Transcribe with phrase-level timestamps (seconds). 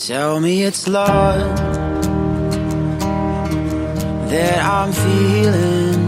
[0.00, 1.56] Tell me it's love
[4.30, 6.00] that I'm feeling.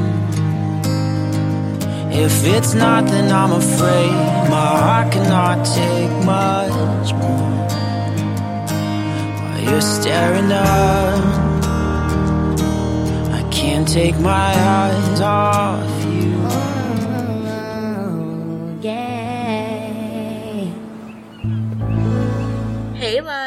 [2.11, 4.13] If it's not, then I'm afraid
[4.49, 7.67] my heart cannot take much more.
[9.43, 11.55] While you're staring up,
[13.31, 15.92] I can't take my eyes off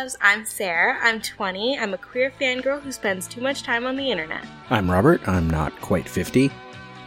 [0.06, 1.00] loves, I'm Sarah.
[1.02, 1.80] I'm 20.
[1.80, 4.46] I'm a queer fangirl who spends too much time on the internet.
[4.70, 5.28] I'm Robert.
[5.28, 6.52] I'm not quite 50.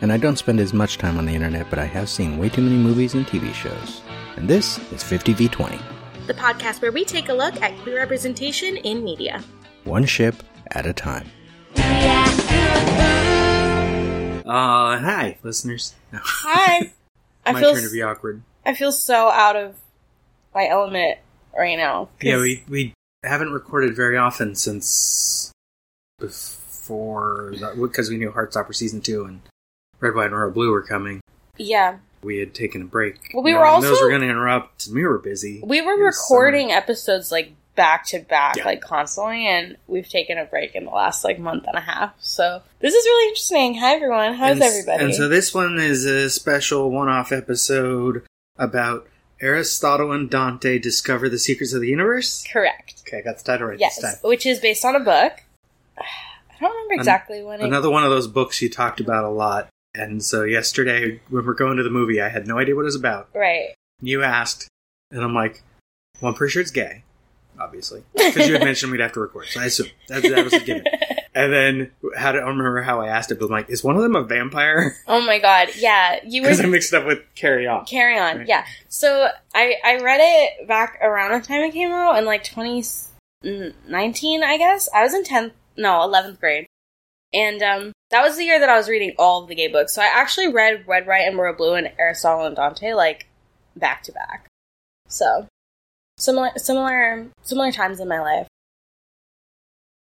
[0.00, 2.48] And I don't spend as much time on the internet, but I have seen way
[2.48, 4.02] too many movies and TV shows.
[4.37, 5.80] And this is 50v20,
[6.26, 9.45] The podcast where we take a look at queer representation in media.
[9.84, 10.34] one ship
[10.73, 11.28] at a time.
[14.45, 15.95] Uh, hi, listeners.
[16.12, 16.92] No, Hi.
[17.46, 18.42] I my feel turn to be awkward.
[18.66, 19.76] I feel so out of
[20.52, 21.18] my element
[21.57, 22.09] right now.
[22.23, 22.95] Yeah, we we
[23.25, 25.52] haven't recorded very often since
[26.19, 29.40] before because we knew Heartstopper season two and
[30.01, 31.21] Red, White, and Royal Blue were coming.
[31.57, 31.99] yeah.
[32.21, 33.30] We had taken a break.
[33.32, 34.88] Well, we You were also- those were going to interrupt.
[34.93, 35.60] We were busy.
[35.65, 38.65] We were recording episodes like back to back, Yeah.
[38.65, 42.15] like constantly, and we've taken a break in the last like month and a half.
[42.18, 43.74] So this is really interesting.
[43.77, 44.35] Hi everyone.
[44.35, 45.05] How's and, everybody?
[45.05, 48.24] And so this one is a special one-off episode
[48.57, 49.07] about
[49.40, 52.44] Aristotle and Dante discover the secrets of the universe.
[52.52, 53.02] Correct.
[53.06, 54.28] Okay, I got the title right Yes, this time.
[54.28, 55.32] which is based on a book.
[55.98, 57.64] I don't remember exactly when it.
[57.64, 59.68] Another one of those books you talked about a lot.
[59.94, 62.84] And so yesterday, when we're going to the movie, I had no idea what it
[62.86, 63.28] was about.
[63.34, 63.74] Right.
[64.00, 64.69] You asked,
[65.12, 65.62] and I'm like,
[66.20, 67.04] well, I'm pretty sure it's gay,
[67.59, 68.03] obviously.
[68.16, 70.60] Because you had mentioned we'd have to record, so I assume That, that was a
[70.60, 70.84] given.
[71.34, 73.84] And then, how do, I don't remember how I asked it, but I'm like, is
[73.84, 74.97] one of them a vampire?
[75.06, 75.69] Oh my god.
[75.76, 77.84] Yeah, you were Because I mixed it up with Carry On.
[77.87, 78.38] carry on.
[78.38, 78.48] Right.
[78.48, 78.65] Yeah.
[78.88, 84.43] So I I read it back around the time it came out in like 2019,
[84.43, 84.88] I guess.
[84.94, 86.66] I was in 10th, no, 11th grade.
[87.32, 89.94] And um that was the year that I was reading all of the gay books.
[89.94, 93.27] So I actually read Red, White, and Royal Blue and Aristotle and Dante like
[93.77, 94.47] back to back.
[95.09, 95.47] So
[96.19, 98.47] similar similar similar times in my life.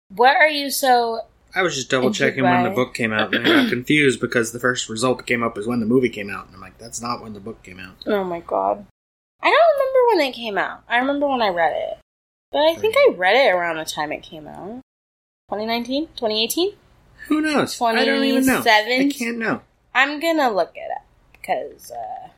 [0.09, 1.21] What are you so
[1.55, 4.51] I was just double checking when the book came out, and I got confused because
[4.51, 6.47] the first result that came up was when the movie came out.
[6.47, 7.95] And I'm like, that's not when the book came out.
[8.05, 8.85] Oh my god.
[9.41, 10.83] I don't remember when it came out.
[10.89, 11.97] I remember when I read it.
[12.51, 14.81] But I think I read it around the time it came out.
[15.49, 16.07] 2019?
[16.07, 16.73] 2018?
[17.27, 17.81] Who knows?
[17.81, 18.63] I don't even know.
[18.65, 19.61] I can't know.
[19.93, 21.05] I'm gonna look it up.
[21.31, 22.29] Because, uh.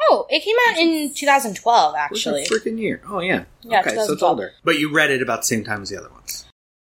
[0.00, 2.32] Oh, it came out in 2012, actually.
[2.40, 3.00] What's the freaking year?
[3.08, 3.44] Oh, yeah.
[3.62, 4.52] Yeah, okay, so it's older.
[4.62, 6.44] But you read it about the same time as the other ones.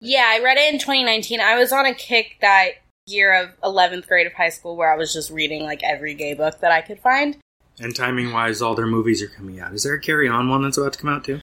[0.05, 1.41] Yeah, I read it in 2019.
[1.41, 2.71] I was on a kick that
[3.07, 6.35] year of 11th grade of high school where I was just reading, like, every gay
[6.35, 7.37] book that I could find.
[7.79, 9.73] And timing wise, all their movies are coming out.
[9.73, 11.41] Is there a Carry On one that's about to come out too?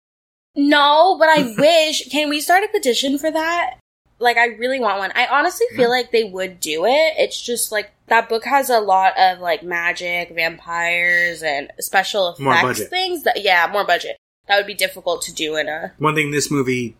[0.56, 2.08] No, but I wish.
[2.10, 3.80] Can we start a petition for that?
[4.20, 5.12] Like, I really want one.
[5.16, 7.14] I honestly feel like they would do it.
[7.18, 12.88] It's just like that book has a lot of like magic, vampires, and special effects
[12.88, 13.24] things.
[13.24, 14.16] That yeah, more budget.
[14.48, 15.94] That would be difficult to do in a.
[15.98, 16.96] One thing this movie,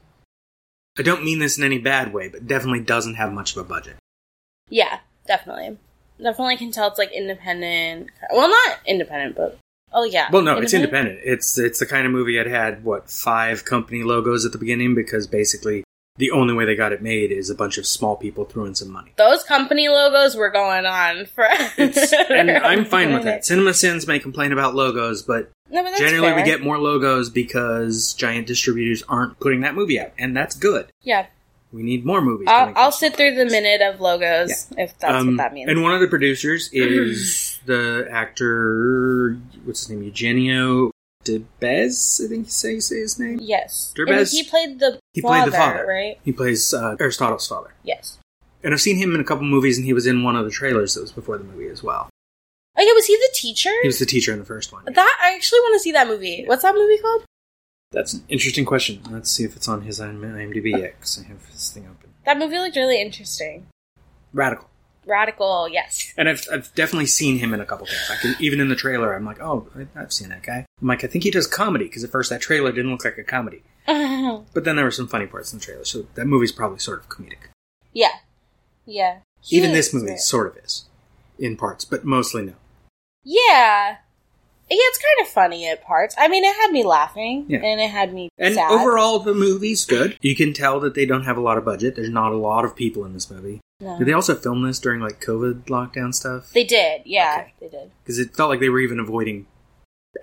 [0.98, 3.68] I don't mean this in any bad way, but definitely doesn't have much of a
[3.68, 3.96] budget.
[4.70, 5.78] Yeah, definitely,
[6.22, 8.10] definitely can tell it's like independent.
[8.32, 9.58] Well, not independent, but
[9.92, 10.30] oh yeah.
[10.32, 11.20] Well, no, it's independent.
[11.24, 14.94] It's it's the kind of movie that had what five company logos at the beginning
[14.96, 15.84] because basically
[16.18, 18.92] the only way they got it made is a bunch of small people throwing some
[18.92, 19.12] money.
[19.18, 21.48] Those company logos were going on for.
[21.78, 23.46] And I'm fine with that.
[23.46, 28.14] Cinema Sins may complain about logos, but No, but generally we get more logos because
[28.14, 30.88] giant distributors aren't putting that movie out, and that's good.
[31.02, 31.26] Yeah,
[31.72, 32.48] We need more movies.
[32.48, 35.68] I'll, I'll sit through the minute of logos if that's Um, what that means.
[35.72, 40.92] And one of the producers is the actor, what's his name, Eugenio
[41.24, 43.40] Debez, I think you say, say his name.
[43.42, 45.86] yes, Derbez- he played the He father, played the father.
[45.88, 46.20] right?
[46.24, 47.74] He plays uh, Aristotle's father.
[47.84, 48.18] Yes.
[48.64, 50.52] And I've seen him in a couple movies, and he was in one of the
[50.52, 52.10] trailers that was before the movie as well.
[52.78, 53.70] Oh yeah, was he the teacher?
[53.82, 54.84] He was the teacher in the first one.
[54.86, 56.44] that I actually want to see that movie.
[56.46, 57.24] What's that movie called?
[57.92, 59.02] That's an interesting question.
[59.12, 62.10] Let's see if it's on his IMDb yet, 'cause I have his thing open.
[62.26, 63.68] That movie looked really interesting.
[64.34, 64.68] Radical.
[65.06, 66.14] Radical, yes.
[66.18, 68.10] And I've, I've definitely seen him in a couple things.
[68.10, 70.66] I can, even in the trailer, I'm like, oh, I- I've seen that guy.
[70.82, 73.18] I'm like, I think he does comedy, because at first that trailer didn't look like
[73.18, 73.64] a comedy.
[74.54, 77.00] But then there were some funny parts in the trailer, so that movie's probably sort
[77.00, 77.50] of comedic.
[77.92, 78.08] yeah,
[78.86, 79.20] yeah.
[79.42, 80.86] He Even this movie sort of is,
[81.38, 82.54] in parts, but mostly no.
[83.24, 83.98] Yeah.
[84.70, 86.16] Yeah, it's kind of funny at parts.
[86.18, 87.60] I mean, it had me laughing, Yeah.
[87.60, 88.72] and it had me And sad.
[88.72, 90.18] overall, the movie's good.
[90.22, 91.96] You can tell that they don't have a lot of budget.
[91.96, 93.60] There's not a lot of people in this movie.
[93.84, 93.98] No.
[94.00, 96.52] Did they also film this during like COVID lockdown stuff?
[96.52, 97.54] They did, yeah, Okay.
[97.60, 97.92] they did.
[98.04, 99.46] Because it felt like they were even avoiding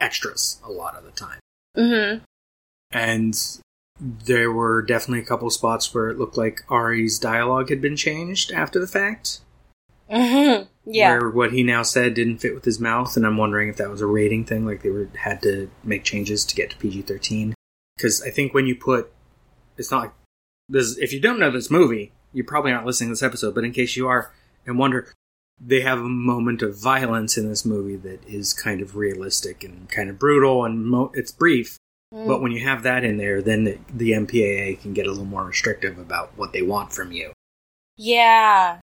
[0.01, 1.41] extras a lot of the time.
[1.77, 2.25] Mm-hmm.
[2.93, 3.59] And
[4.01, 8.51] there were definitely a couple spots where it looked like Ari's dialogue had been changed
[8.51, 9.41] after the fact.
[10.11, 10.67] Mhm.
[10.87, 11.19] yeah.
[11.19, 13.91] Where what he now said didn't fit with his mouth, and I'm wondering if that
[13.91, 17.03] was a rating thing, like they were had to make changes to get to PG
[17.03, 17.55] 13.
[17.97, 19.13] Because I think when you put,
[19.77, 20.13] it's not like
[20.69, 20.97] this.
[20.99, 23.55] If you don't know this movie, you're probably not listening to this episode.
[23.55, 24.33] But in case you are
[24.67, 25.13] and wonder,
[25.61, 29.89] they have a moment of violence in this movie that is kind of realistic and
[29.91, 31.77] kind of brutal, and mo- it's brief.
[32.15, 32.27] Mm.
[32.27, 35.25] But when you have that in there, then the, the MPAA can get a little
[35.25, 37.33] more restrictive about what they want from you.
[37.97, 38.79] yeah.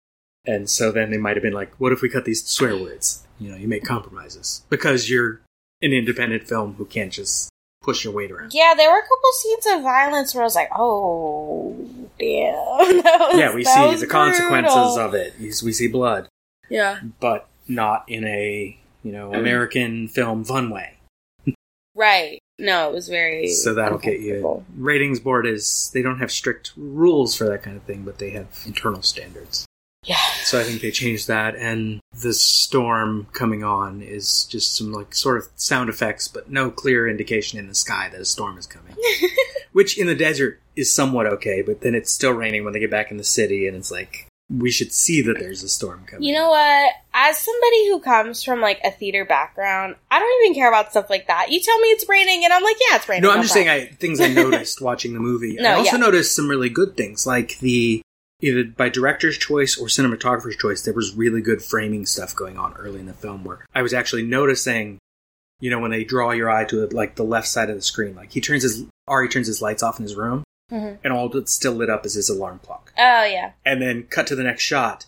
[0.46, 3.26] And so then they might have been like, what if we cut these swear words?
[3.40, 4.64] You know, you make compromises.
[4.70, 5.40] Because you're
[5.82, 7.50] an independent film who can't just
[7.82, 8.54] push your weight around.
[8.54, 13.04] Yeah, there were a couple scenes of violence where I was like, oh, damn.
[13.38, 15.34] Yeah, we see the consequences of it.
[15.40, 16.28] We we see blood,
[16.70, 17.00] Yeah.
[17.20, 20.98] but not in a, you know, American film fun way.
[21.96, 22.40] Right.
[22.60, 23.48] No, it was very.
[23.50, 24.64] So that'll get you.
[24.76, 28.32] Ratings board is, they don't have strict rules for that kind of thing, but they
[28.32, 29.66] have internal standards.
[30.06, 30.18] Yeah.
[30.44, 35.16] So I think they changed that, and the storm coming on is just some like
[35.16, 38.68] sort of sound effects, but no clear indication in the sky that a storm is
[38.68, 38.96] coming.
[39.74, 42.92] Which in the desert is somewhat okay, but then it's still raining when they get
[42.92, 46.28] back in the city, and it's like we should see that there's a storm coming.
[46.28, 46.92] You know what?
[47.14, 51.10] As somebody who comes from like a theater background, I don't even care about stuff
[51.10, 51.52] like that.
[51.52, 53.24] You tell me it's raining, and I'm like, yeah, it's raining.
[53.24, 55.56] No, I'm just saying I things I noticed watching the movie.
[55.56, 56.04] No, I also yeah.
[56.04, 58.02] noticed some really good things, like the
[58.44, 62.74] either by director's choice or cinematographer's choice, there was really good framing stuff going on
[62.74, 65.00] early in the film where I was actually noticing,
[65.64, 68.14] you know, when they draw your eye to like the left side of the screen,
[68.16, 70.98] like he turns his Ari turns his lights off in his room, Mhm.
[71.06, 73.54] and all that's still lit up is his alarm clock, Oh yeah.
[73.66, 75.06] and then cut to the next shot.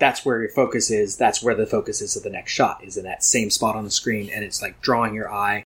[0.00, 1.16] That's where your focus is.
[1.16, 3.84] That's where the focus is of the next shot is in that same spot on
[3.84, 5.62] the screen, and it's like drawing your eye.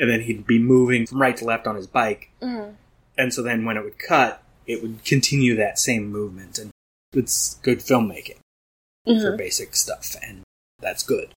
[0.00, 2.74] And then he'd be moving from right to left on his bike, Mhm.
[3.16, 6.70] and so then when it would cut, it would continue that same movement, and
[7.12, 8.38] it's good filmmaking
[9.04, 9.36] for Mhm.
[9.36, 10.42] basic stuff, and
[10.80, 11.34] that's good.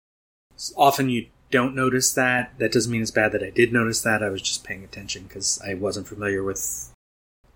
[0.77, 2.52] Often you don't notice that.
[2.58, 4.23] That doesn't mean it's bad that I did notice that.
[4.23, 6.93] I was just paying attention because I wasn't familiar with,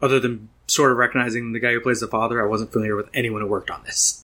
[0.02, 2.42] other than sort of recognizing the guy who plays the father.
[2.42, 4.22] I wasn't familiar with anyone who worked on this,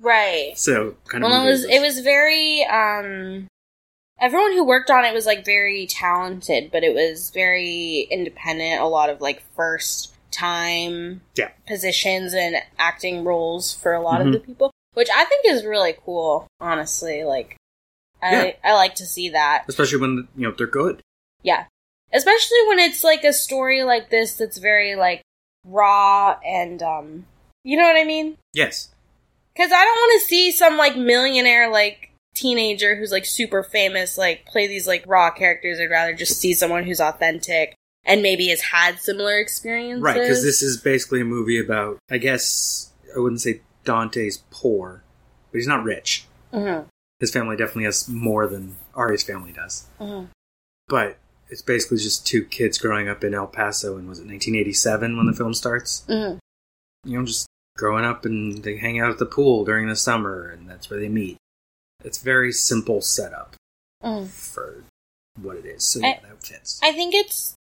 [0.00, 0.52] Right.
[0.56, 1.30] so kind of.
[1.30, 3.46] Well, it was it was very um
[4.20, 8.86] everyone who worked on it was like very talented, but it was very independent, a
[8.86, 11.50] lot of like first time Yeah.
[11.66, 14.26] positions and acting roles for a lot Mhm.
[14.26, 17.24] of the people, which I think is really cool, honestly.
[17.24, 17.56] Like
[18.22, 18.52] I Yeah.
[18.64, 19.64] I like to see that.
[19.68, 21.00] especially when you know they're good.
[21.42, 21.66] Yeah.
[22.12, 25.22] Especially when it's like a story like this that's very like
[25.64, 27.26] raw and um
[27.64, 28.36] you know what I mean?
[28.54, 28.88] Yes,
[29.54, 34.16] Because I don't want to see some like millionaire like teenager who's like super famous
[34.16, 35.78] like play these like raw characters.
[35.80, 37.74] I'd rather just see someone who's authentic
[38.04, 40.02] and maybe has had similar experiences.
[40.02, 40.14] right.
[40.14, 41.98] Because this is basically a movie about.
[42.10, 45.02] I guess I wouldn't say Dante's poor,
[45.50, 46.24] but he's not rich.
[46.54, 46.86] Mhm,
[47.20, 49.86] His family definitely has more than Ari's family does.
[50.00, 50.28] mhm.
[50.88, 51.18] But
[51.50, 55.26] it's basically just two kids growing up in El Paso, and was it 1987 when
[55.26, 56.04] the film starts?
[56.08, 56.38] Mhm.
[57.04, 60.48] You know, just growing up and they hang out at the pool during the summer,
[60.48, 61.36] and that's where they meet.
[62.04, 63.54] It's very simple setup
[64.04, 64.28] Mhm.
[64.28, 64.84] for
[65.40, 65.84] what it is.
[65.84, 66.78] So I- yeah, that fits.
[66.82, 67.54] I think it's.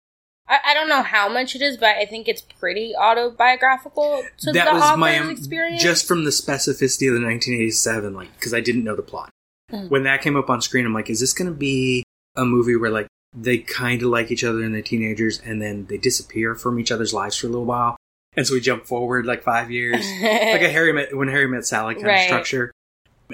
[0.50, 4.52] I, I don't know how much it is, but I think it's pretty autobiographical to
[4.54, 5.82] that the was my experience.
[5.84, 9.30] just from the specificity of the 1987, like because I didn't know the plot.
[9.72, 9.90] Mhm.
[9.90, 12.04] When that came up on screen, I'm like, is this going to be
[12.36, 15.86] a movie where like they kind of like each other and they're teenagers, and then
[15.88, 17.98] they disappear from each other's lives for a little while,
[18.36, 21.66] and so we jump forward like five years, like a Harry met when Harry met
[21.66, 22.72] Sally kind of structure.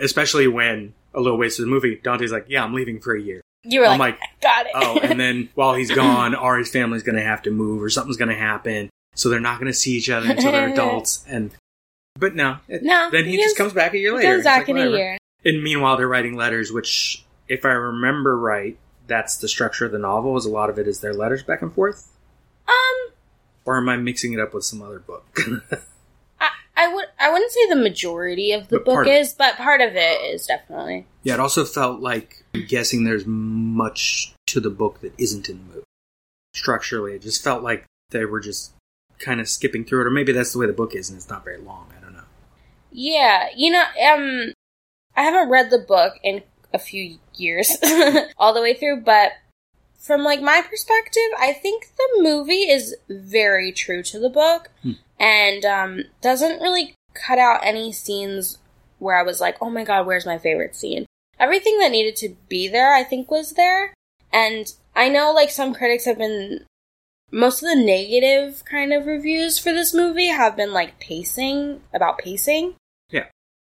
[0.02, 3.22] Especially when a little ways through the movie, Dante's like, "Yeah, I'm leaving for a
[3.22, 4.72] year." you were I'm like, like, got it.
[4.76, 8.18] oh, and then while he's gone, Ari's family's going to have to move or something's
[8.18, 8.90] going to happen.
[9.16, 11.24] So they're not going to see each other until they're adults.
[11.30, 11.52] And
[12.20, 14.36] but no, it- no, then he just comes back a year later.
[14.36, 15.18] It's back like, in a year.
[15.46, 20.00] And meanwhile, they're writing letters, which, if I remember right, that's the structure of the
[20.00, 20.38] novel.
[20.38, 22.10] Is a lot of it is their letters back and forth.
[22.68, 23.14] Um,
[23.66, 25.26] Or am I mixing it up with some other book?
[26.40, 29.82] I, I would I wouldn't say the majority of the But book of but part
[29.82, 31.06] of it is definitely.
[31.24, 35.58] yeah, it also felt like I'm guessing there's much to the book that isn't in
[35.58, 35.86] the movie.
[36.56, 38.74] Structurally, it just felt like they were just
[39.20, 41.30] kind of skipping through it, or maybe that's the way the book is, and it's
[41.30, 41.88] not very long.
[41.98, 42.24] I don't know.
[42.92, 43.84] Yeah, you know,
[44.14, 44.54] um,
[45.16, 46.44] I haven't read the book in
[46.74, 47.78] a few years
[48.38, 49.34] all the way through, but
[49.98, 54.92] from like my perspective, I think the movie is very true to the book Hmm.
[55.20, 58.58] and um, doesn't really cut out any scenes
[59.00, 61.06] where I was like, "Oh my god, where's my favorite scene?"
[61.40, 63.94] Everything that needed to be there, I think, was there.
[64.32, 66.66] And I know like some critics have been
[67.32, 72.18] most of the negative kind of reviews for this movie have been like pacing about
[72.20, 72.76] pacing.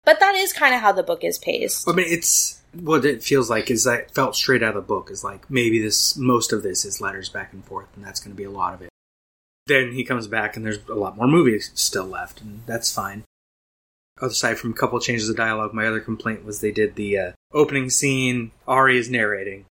[0.07, 1.87] But that is kind of how the book is paced.
[1.89, 5.11] I mean, it's what it feels like is that felt straight out of the book.
[5.11, 8.33] Is like maybe this most of this is letters back and forth, and that's going
[8.33, 8.89] to be a lot of it.
[9.67, 13.25] Then he comes back, and there's a lot more movies still left, and that's fine.
[14.23, 17.33] Aside from a couple changes of dialogue, my other complaint was they did the uh,
[17.53, 18.53] opening scene.
[18.69, 19.67] Ari is narrating,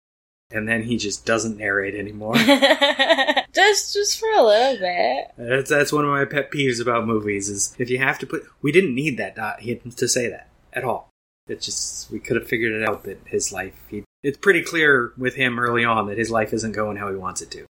[0.52, 2.36] and then he just doesn't narrate anymore.
[3.54, 5.28] just just for a little bit.
[5.38, 7.50] that's that's one of my pet peeves about movies.
[7.50, 10.30] Is if you have to put, we didn't need that dot he had to say
[10.30, 11.10] that at all.
[11.48, 13.76] It just we could have figured it out that his life.
[13.90, 17.16] He, it's pretty clear with him early on that his life isn't going how he
[17.16, 17.66] wants it to.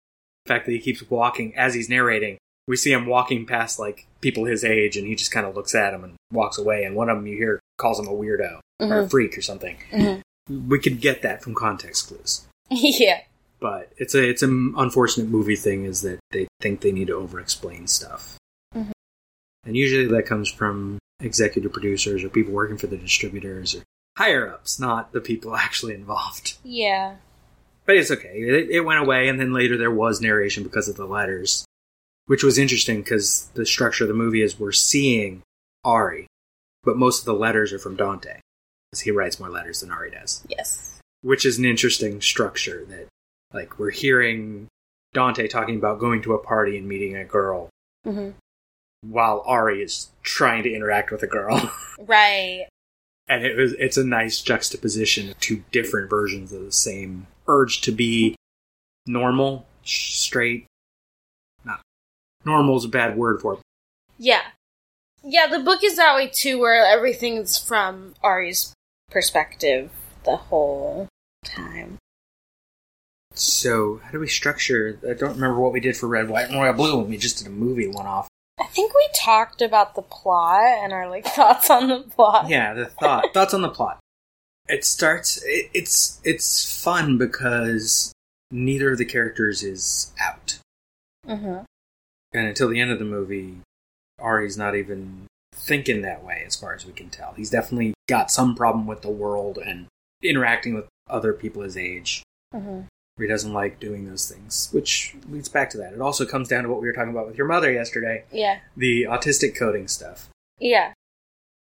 [0.45, 4.07] The fact that he keeps walking as he's narrating, we see him walking past like
[4.21, 6.85] people his age, and he just kind of looks at him and walks away.
[6.85, 9.11] And one of them you hear calls him a weirdo or a Mhm.
[9.11, 9.77] freak or something.
[9.93, 10.23] Mhm.
[10.69, 12.47] We could get that from context clues.
[12.99, 13.21] yeah.
[13.61, 17.15] But it's a it's an unfortunate movie thing is that they think they need to
[17.15, 18.37] over explain stuff,
[18.75, 18.93] Mm-hmm.
[19.65, 23.83] and usually that comes from executive producers or people working for the distributors or
[24.17, 26.57] higher ups, not the people actually involved.
[26.65, 27.17] Yeah.
[27.85, 28.29] But it's okay.
[28.39, 31.65] It, it went away, and then later there was narration because of the letters,
[32.27, 35.43] which was interesting because the structure of the movie is we're seeing
[35.85, 36.27] Ari,
[36.85, 38.41] but most of the letters are from Dante,
[38.91, 40.90] because he writes more letters than Ari does Yes.
[41.23, 43.09] Which is an interesting structure that
[43.53, 44.69] like we're hearing
[45.13, 47.69] Dante talking about going to a party and meeting a girl
[48.05, 48.31] hmm
[49.03, 51.73] while Ari is trying to interact with a girl.
[51.99, 52.67] Right.
[53.29, 57.83] and it was it's a nice juxtaposition of two different versions of the same urge
[57.83, 58.37] to be
[59.07, 60.65] normal, straight.
[61.65, 61.83] Not
[62.47, 63.61] normal is a bad word for it.
[64.19, 64.41] Yeah.
[65.23, 68.73] Yeah, the book is that way too, where everything's from Ari's
[69.11, 69.91] perspective
[70.25, 71.09] the whole
[71.45, 71.99] time.
[73.35, 74.99] So how do we structure?
[75.09, 77.39] I don't remember what we did for Red, White, and Royal Blue when we just
[77.39, 78.29] did a movie one off.
[78.59, 82.49] I think we talked about the plot and our like thoughts on the plot.
[82.49, 83.99] yeah the thought thoughts on the plot
[84.69, 88.13] it starts it, it's it's fun because
[88.51, 90.59] neither of the characters is out
[91.27, 91.59] Mm-hmm.
[92.35, 93.57] and until the end of the movie
[94.19, 98.31] ari's not even thinking that way as far as we can tell he's definitely got
[98.31, 99.87] some problem with the world and
[100.23, 102.23] interacting with other people his age
[102.55, 102.81] Mm-hmm.
[103.19, 106.65] he doesn't like doing those things which leads back to that it also comes down
[106.65, 108.59] to what we were talking about with your mother yesterday Yeah.
[108.77, 110.93] the autistic coding stuff Yeah.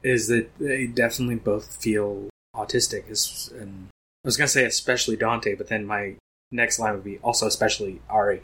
[0.02, 3.10] is that they definitely both feel autistic.
[3.10, 3.88] Is and
[4.24, 6.14] I was gonna say especially Dante, but then my
[6.50, 8.40] next line would be also especially Ari,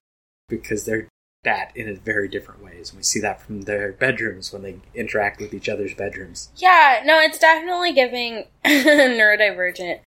[0.48, 1.08] because they're
[1.44, 2.90] that in a very different ways.
[2.90, 6.50] And we see that from their bedrooms when they interact with each other's bedrooms.
[6.56, 10.00] Yeah, no, it's definitely giving neurodivergent.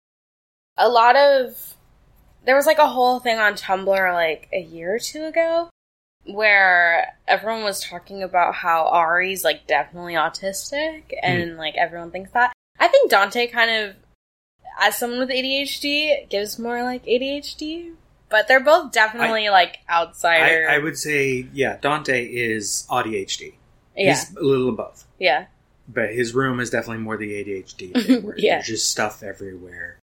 [0.77, 1.75] A lot of
[2.45, 5.69] there was like a whole thing on Tumblr like a year or two ago
[6.25, 11.15] where everyone was talking about how Ari's like definitely autistic hmm.
[11.23, 12.53] and like everyone thinks that.
[12.79, 13.95] I think Dante kind of
[14.79, 17.93] as someone with ADHD gives more like ADHD,
[18.29, 20.67] but they're both definitely like I, outsider.
[20.69, 23.53] I would say, yeah, Dante is ADHD.
[23.95, 24.09] yeah.
[24.09, 25.05] He's a little of both.
[25.19, 25.45] Yeah.
[25.87, 28.55] But his room is definitely more the ADHD thing, where Yeah.
[28.55, 29.99] there's just stuff everywhere.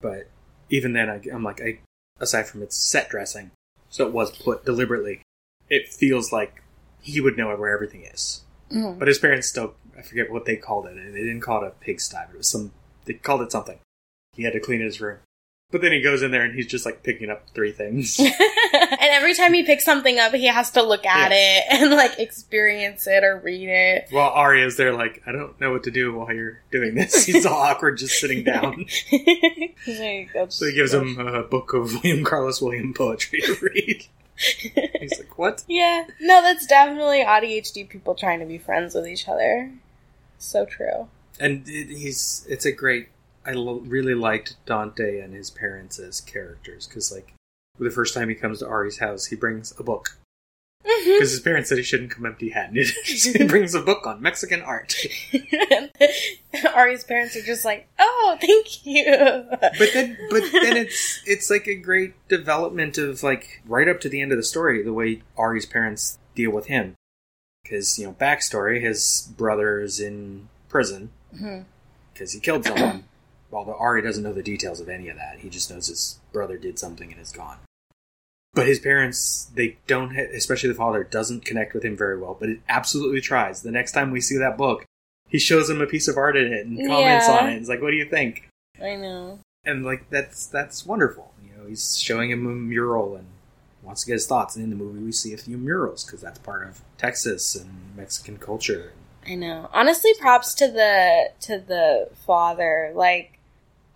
[0.00, 0.28] But
[0.70, 1.78] even then, I, I'm like, I,
[2.20, 3.50] aside from its set dressing,
[3.90, 5.22] so it was put deliberately,
[5.68, 6.62] it feels like
[7.00, 8.42] he would know where everything is.
[8.70, 8.98] Mhm.
[8.98, 10.96] But his parents still, I forget what they called it.
[10.96, 12.72] And they didn't call it a pigsty, but it was some,
[13.04, 13.78] they called it something.
[14.34, 15.18] He had to clean his room.
[15.72, 18.20] But then he goes in there and he's just like picking up three things.
[18.20, 18.30] and
[19.00, 23.06] every time he picks something up, he has to look at it and like experience
[23.08, 24.06] it or read it.
[24.10, 27.24] While Arya's there, like, I don't know what to do while you're doing this.
[27.26, 28.86] He's all awkward just sitting down.
[29.08, 34.06] He's like, So he gives him a book of William Carlos William poetry to read.
[34.36, 39.28] He's like, "What?" yeah, no, that's definitely ADHD people trying to be friends with each
[39.28, 39.72] other.
[40.38, 41.08] So true.
[41.40, 43.08] And it, he's it's a great.
[43.46, 47.32] I lo- really liked Dante and his parents as characters because, like,
[47.78, 50.18] the first time he comes to Ari's house, he brings a book
[50.84, 51.12] mm-hmm.
[51.12, 52.86] because his parents said he shouldn't come empty-handed.
[53.04, 53.46] he mm-hmm.
[53.46, 54.94] brings a book on Mexican art.
[56.74, 59.04] Ari's parents are just like, oh, thank you.
[59.50, 64.08] But then, but then it's it's like a great development of like right up to
[64.08, 66.94] the end of the story, the way Ari's parents deal with him.
[67.62, 71.62] Because you know, backstory: his brother's in prison mm-hmm.
[72.12, 73.04] because he killed someone.
[73.56, 76.58] Although Ari doesn't know the details of any of that, he just knows his brother
[76.58, 77.56] did something and is gone.
[78.54, 82.36] But his parents, they don't, ha- especially the father, doesn't connect with him very well.
[82.38, 83.62] But it absolutely tries.
[83.62, 84.84] The next time we see that book,
[85.28, 87.38] he shows him a piece of art in it and comments Yeah.
[87.38, 87.58] on it.
[87.58, 88.48] He's like, "What do you think?"
[88.80, 89.40] I know.
[89.64, 91.32] and like that's that's wonderful.
[91.42, 93.26] You know, he's showing him a mural and
[93.82, 94.54] wants to get his thoughts.
[94.54, 97.70] And in the movie, we see a few murals because that's part of Texas and
[97.96, 98.92] Mexican culture.
[99.26, 99.68] I know.
[99.72, 102.92] Honestly, props to the to the father.
[102.94, 103.35] Like,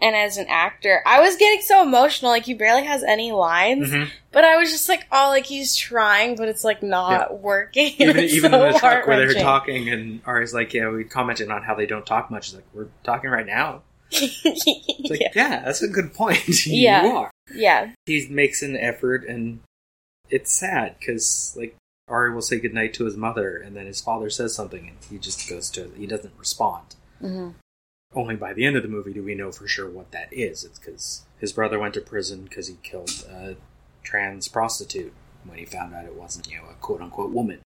[0.00, 2.30] and as an actor, I was getting so emotional.
[2.30, 4.08] Like, he barely has any lines, Mhm.
[4.32, 7.94] but I was just like, oh, like he's trying, but it's like not working.
[7.98, 11.50] Even, even so in the truck where they're talking, and Ari's like, "Yeah, we commented
[11.50, 15.28] on how they don't talk much." He's like, "We're talking right now." It's like, yeah.
[15.34, 15.62] yeah.
[15.64, 16.42] that's a good point.
[16.66, 17.06] Yeah.
[17.06, 17.30] are.
[17.54, 19.60] yeah, He makes an effort, and
[20.28, 21.76] it's sad because like
[22.08, 25.18] Ari will say goodnight to his mother, and then his father says something, and he
[25.18, 26.96] just goes to he doesn't respond.
[27.20, 27.50] hmm
[28.14, 30.64] Only by the end of the movie do we know for sure what that is.
[30.64, 33.56] It's because his brother went to prison because he killed a
[34.02, 35.12] trans prostitute
[35.44, 37.60] when he found out it wasn't, you know, a quote unquote woman.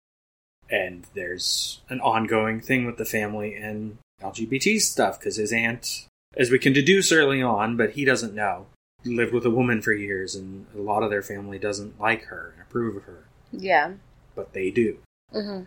[0.71, 6.07] And there's an ongoing thing with the family and LGBT stuff because his aunt,
[6.37, 8.67] as we can deduce early on, but he doesn't know,
[9.05, 12.53] lived with a woman for years and a lot of their family doesn't like her
[12.53, 13.93] and approve of her, yeah.
[14.35, 14.99] but they do.
[15.33, 15.63] hmm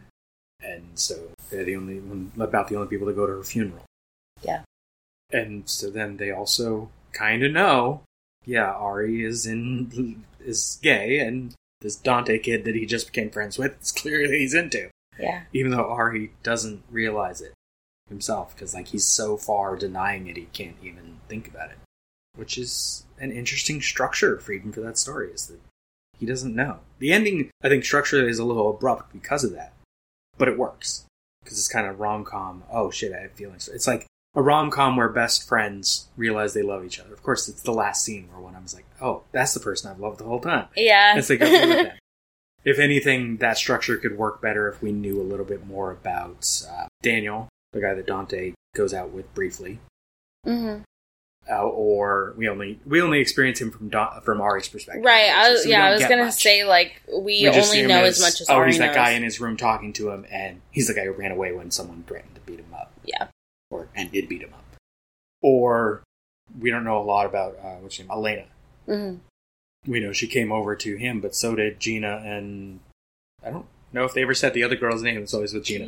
[0.64, 1.16] and so
[1.50, 2.02] they're the only
[2.40, 3.84] about the only people to go to her funeral.
[5.34, 8.02] And so then they also kind of know,
[8.46, 13.58] yeah, Ari is in is gay, and this Dante kid that he just became friends
[13.58, 15.44] with is clearly he's into, Yeah.
[15.54, 17.54] even though Ari doesn't realize it
[18.10, 21.78] himself because like he's so far denying it he can't even think about it,
[22.36, 25.60] which is an interesting structure for even for that story is that
[26.20, 26.80] he doesn't know.
[27.00, 29.74] The ending, I think, structurally is a little abrupt because of that,
[30.38, 31.06] but it works
[31.44, 32.64] because it's kind of rom com.
[32.72, 33.68] Oh shit, I have feelings.
[33.68, 37.14] It's like a rom com where best friends realize they love each other.
[37.14, 39.92] Of course, it's the last scene where one of them's like, "Oh, that's the person
[39.92, 41.18] I've loved the whole time." Yeah.
[41.18, 41.98] It's like okay with them.
[42.66, 46.48] If anything, that structure could work better if we knew a little bit more about
[46.70, 49.80] uh, Daniel, the guy that Dante goes out with briefly,
[50.46, 50.78] hmm
[51.50, 55.04] uh, or we only we only experience him from Don, from Ari's perspective.
[55.04, 55.30] Right.
[55.30, 56.36] I was, So yeah, I was gonna much.
[56.36, 59.24] say like we, We only know as much as oh, Ari he's that guy in
[59.24, 62.36] his room talking to him, and he's the guy who ran away when someone threatened
[62.36, 62.94] to beat him up.
[63.04, 63.28] Yeah.
[63.74, 64.64] Or and did beat him up.
[65.42, 66.04] Or
[66.60, 68.46] we don't know a lot about uh, what's her name, Elena.
[68.86, 69.16] hmm
[69.88, 72.80] We know she came over to him, but so did Gina, and
[73.46, 75.22] I don't know if they ever said the other girl's name.
[75.22, 75.86] It's always with Gina,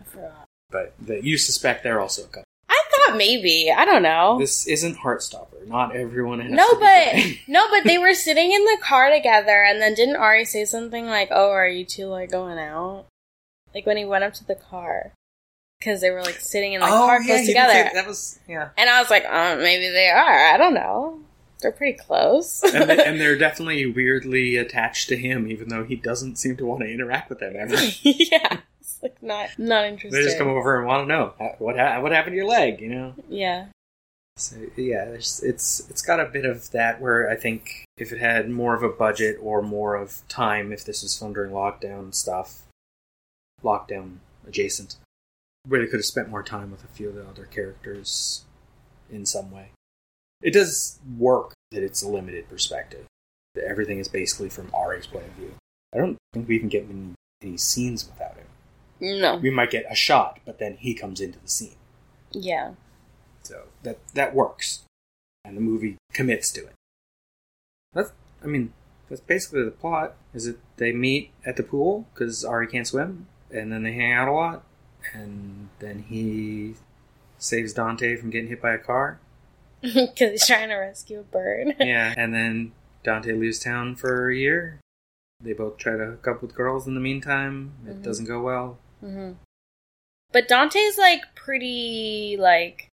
[0.00, 0.44] I forgot.
[0.70, 2.44] but the, you suspect they're also a couple.
[2.68, 3.72] I thought maybe.
[3.76, 4.38] I don't know.
[4.38, 5.66] This isn't Heartstopper.
[5.66, 6.50] Not everyone has.
[6.52, 7.14] no, but
[7.48, 11.06] no, but they were sitting in the car together, and then didn't Ari say something
[11.06, 13.06] like, "Oh, are you two like going out?"
[13.74, 15.12] Like when he went up to the car,
[15.84, 18.38] because they were like sitting in the car Oh, yeah, close together, say- that was
[18.48, 18.70] yeah.
[18.78, 20.46] and I was like, "Oh, maybe they are.
[20.54, 21.20] I don't know.
[21.60, 25.96] They're pretty close." and, they, and they're definitely weirdly attached to him, even though he
[25.96, 27.74] doesn't seem to want to interact with them ever.
[28.02, 30.18] yeah, it's like not not interested.
[30.18, 32.46] they just come over and want to know "Uh, what ha- what happened to your
[32.48, 33.14] leg, you know.
[33.28, 33.66] Yeah.
[34.36, 38.18] So yeah, there's, it's it's got a bit of that where I think if it
[38.18, 42.12] had more of a budget or more of time, if this was filmed during lockdown
[42.12, 42.62] stuff,
[43.62, 44.16] lockdown
[44.46, 44.96] adjacent,
[45.66, 48.44] where they could have spent more time with a few of the other characters
[49.10, 49.70] in some way.
[50.42, 53.06] It does work that it's a limited perspective.
[53.54, 55.54] That everything is basically from Ari's point of view.
[55.94, 58.46] I don't think we even get any, any scenes without him.
[59.00, 59.36] No.
[59.36, 61.76] We might get a shot, but then he comes into the scene.
[62.32, 62.72] Yeah.
[63.42, 64.82] So that that works,
[65.44, 66.72] and the movie commits to it.
[67.92, 68.72] That's, I mean,
[69.08, 70.14] that's basically the plot.
[70.32, 74.12] Is it they meet at the pool because Ari can't swim, and then they hang
[74.12, 74.64] out a lot,
[75.12, 76.74] and then he
[77.38, 79.18] saves Dante from getting hit by a car.
[79.82, 81.76] Because he's trying to rescue a bird.
[81.80, 84.80] yeah, and then Dante leaves town for a year.
[85.42, 87.72] They both try to hook up with girls in the meantime.
[87.86, 88.02] It Mhm.
[88.02, 88.78] doesn't go well.
[89.04, 89.32] Mm-hmm.
[90.32, 92.88] But Dante's like pretty like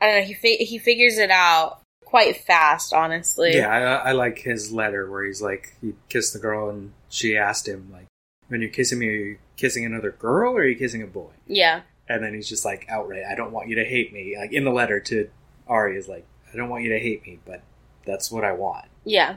[0.00, 0.26] I don't know.
[0.26, 3.56] He fi- he figures it out quite fast, honestly.
[3.56, 7.36] Yeah, I, I like his letter where he's like, he kissed the girl and she
[7.36, 8.06] asked him, like,
[8.50, 11.30] when you're kissing me, are you kissing another girl or are you kissing a boy?
[11.46, 11.82] Yeah.
[12.08, 14.36] And then he's just like, outright, I don't want you to hate me.
[14.36, 15.30] Like, in the letter to
[15.68, 17.62] Ari is like, I don't want you to hate me, but
[18.04, 18.86] that's what I want.
[19.04, 19.36] Yeah.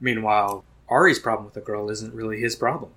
[0.00, 2.92] Meanwhile, Ari's problem with the girl isn't really his problem.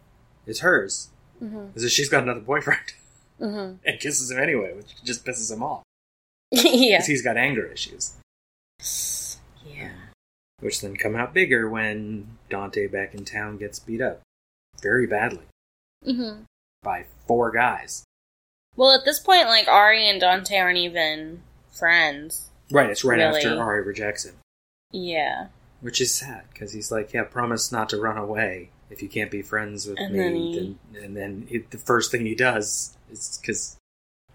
[0.46, 1.10] It's hers.
[1.40, 2.94] hmm Is that she's got another boyfriend
[3.40, 5.84] hmm and kisses him anyway, which just pisses him off.
[6.52, 6.98] yeah.
[7.00, 8.16] 'Cause he's got anger issues.
[9.66, 9.92] Yeah.
[10.62, 14.22] which then come out bigger when Dante back in town gets beat up
[14.82, 15.44] very badly
[16.04, 16.42] hmm
[16.84, 18.04] by four guys.
[18.76, 22.50] Well, at this point, like Ari and Dante aren't even friends.
[22.72, 23.38] Right, it's right Really?
[23.38, 24.36] after Ari rejects him,
[24.92, 25.48] Yeah.
[25.82, 29.32] which is sad because he's like, "Yeah, promise not to run away if you can't
[29.32, 30.60] be friends with And me." then he-
[30.94, 33.78] Then, and then it, the first thing he does is because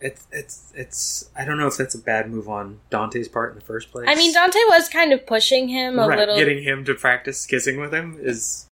[0.00, 1.30] It's it's it's.
[1.36, 4.06] I don't know if that's a bad move on Dante's part in the first place.
[4.08, 6.36] I mean, Dante was kind of pushing him a right, little.
[6.36, 8.66] getting him to practice kissing with him is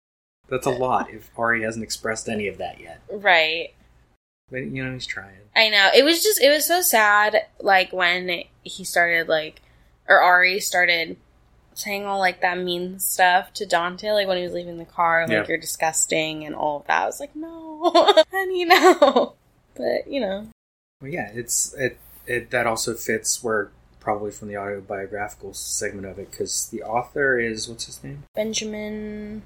[0.51, 1.11] that's a lot.
[1.11, 3.75] If Ari hasn't expressed any of that yet, Right.
[4.51, 5.37] but you know he's trying.
[5.57, 5.91] I know.
[5.95, 9.61] It was just, it was so sad, like, when he started, like,
[10.09, 11.17] or Ari started
[11.75, 15.23] saying all, like, that mean stuff to Dante, like, when he was leaving the car,
[15.23, 15.45] like, Yeah.
[15.49, 17.03] you're disgusting and all of that.
[17.03, 19.35] I was like, no, honey, no.
[19.75, 20.47] But, you know.
[21.01, 26.19] Well, yeah, it's it it that also fits where probably from the autobiographical segment of
[26.19, 28.25] it because the author is what's his name?
[28.35, 29.43] Benjamin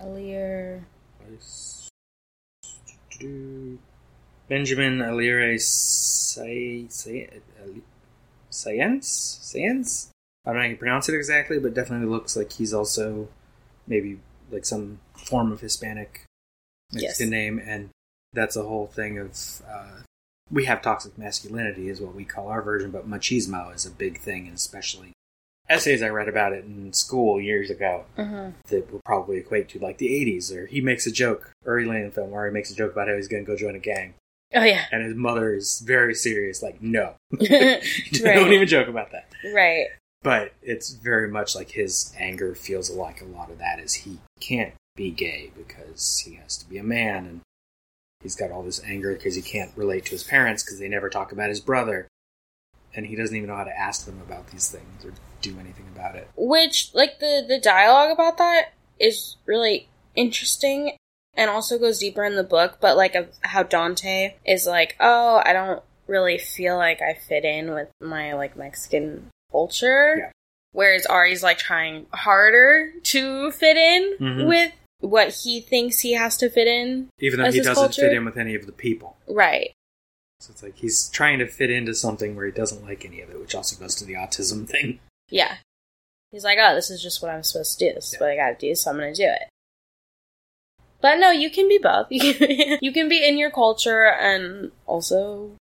[0.00, 0.84] Alire.
[4.48, 6.86] Benjamin Alire Say
[8.50, 9.08] Science
[9.42, 10.10] Science.
[10.44, 13.28] I don't know how you pronounce it exactly, but definitely looks like he's also
[13.86, 14.18] maybe
[14.50, 16.24] like some form of Hispanic
[16.92, 17.30] Mexican Yes.
[17.30, 17.90] name, and
[18.32, 20.00] that's a whole thing of uh,
[20.50, 24.18] we have toxic masculinity is what we call our version, but machismo is a big
[24.20, 25.12] thing, and especially
[25.68, 28.50] essays I read about it in school years ago Mm-hmm.
[28.68, 32.04] that will probably equate to like the 80s, or he makes a joke early in
[32.06, 33.78] the film where he makes a joke about how he's going to go join a
[33.78, 34.14] gang,
[34.54, 34.84] Oh, yeah.
[34.92, 37.82] and his mother is very serious, like, no, right.
[38.20, 39.28] don't even joke about that.
[39.54, 39.86] Right.
[40.22, 44.18] But it's very much like his anger feels like a lot of that is he
[44.40, 47.40] can't be gay because he has to be a man, and
[48.22, 51.08] he's got all this anger because he can't relate to his parents because they never
[51.10, 52.06] talk about his brother,
[52.94, 55.86] and he doesn't even know how to ask them about these things or do anything
[55.94, 56.28] about it.
[56.36, 60.96] which like the the dialogue about that is really interesting
[61.34, 65.42] and also goes deeper in the book but like of how dante is like oh
[65.44, 70.30] i don't really feel like i fit in with my like mexican culture Yeah.
[70.72, 74.46] whereas ari's like trying harder to fit in Mhm.
[74.46, 78.02] with what he thinks he has to fit in Even though he doesn't culture?
[78.02, 79.16] fit in with any of the people.
[79.28, 79.72] right
[80.42, 83.30] So it's like he's trying to fit into something where he doesn't like any of
[83.30, 84.98] it, which also goes to the autism thing.
[85.30, 85.56] yeah.
[86.32, 87.94] He's like oh this is just what i'm supposed to do.
[87.94, 89.48] This is what i gotta do so i'm gonna do it.
[91.00, 92.06] But no you can be both.
[92.10, 95.52] You can, you can be in your culture and also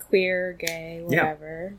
[0.00, 1.22] queer gay Yeah.
[1.22, 1.74] whatever.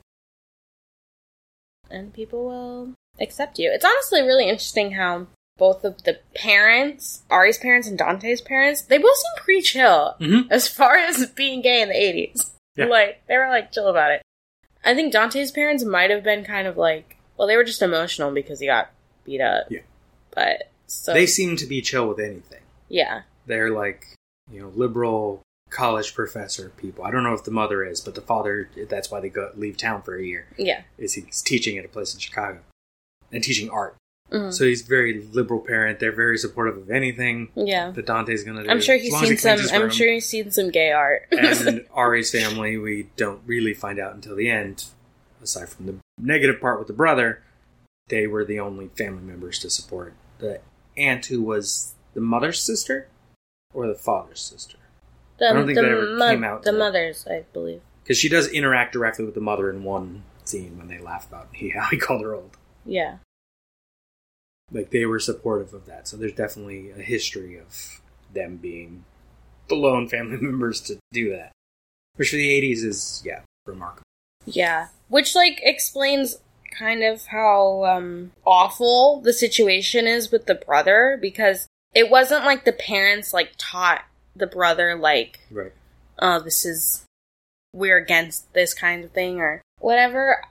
[1.90, 3.72] And people will accept you.
[3.72, 5.28] It's honestly really interesting how
[5.60, 10.52] both of the parents ari's parents and dante's parents they both seem pretty chill Mm-hmm.
[10.52, 12.52] as far as being gay in the 80s.
[12.76, 12.86] Yeah.
[12.86, 14.22] Like, they were like chill about it.
[14.86, 18.32] I think Dante's parents might have been kind of like, well, they were just emotional
[18.32, 18.90] because he got
[19.26, 19.66] beat up.
[19.70, 19.82] Yeah.
[20.34, 21.14] But, so.
[21.14, 22.62] They seem to be chill with anything.
[22.88, 23.24] yeah.
[23.46, 24.06] They're like,
[24.50, 25.42] you know, liberal
[25.72, 27.04] college professor people.
[27.04, 29.76] I don't know if the mother is, but the father, that's why they go leave
[29.76, 30.84] town for a year, Yeah.
[30.98, 32.60] is he's teaching at a place in Chicago
[33.32, 33.96] and teaching art.
[34.32, 34.54] Mhm.
[34.54, 36.00] So he's very liberal parent.
[36.00, 37.92] They're very supportive of anything Yeah.
[37.92, 38.70] that Dante's going to do.
[38.70, 39.90] I'm sure he's seen he some, I'm room.
[39.90, 41.24] sure he's seen some gay art.
[41.32, 44.86] and Ari's family, we don't really find out until the end.
[45.42, 47.42] Aside from the negative part with the brother,
[48.10, 50.60] they were the only family members to support the
[50.98, 53.08] aunt who was the mother's sister
[53.74, 54.78] or the father's sister.
[55.38, 57.82] the, I don't think the, that ever mo- came out the mothers, I believe.
[58.04, 61.48] Because she does interact directly with the mother in one scene when they laugh about
[61.54, 62.58] he, how he called her old.
[62.86, 63.20] Yeah.
[64.72, 66.08] Like they were supportive of that.
[66.08, 68.02] So there's definitely a history of
[68.34, 69.06] them being
[69.68, 71.52] the lone family members to do that.
[72.16, 74.04] Which for the 80s is, yeah, remarkable.
[74.46, 74.88] Yeah.
[75.08, 76.38] Which, like, explains
[76.78, 82.66] kind of how um, awful the situation is with the brother because it wasn't like
[82.66, 84.04] the parents, like, taught
[84.36, 85.72] the brother, like, Right.
[86.20, 87.06] oh, this is,
[87.74, 90.42] we're against this kind of thing or whatever.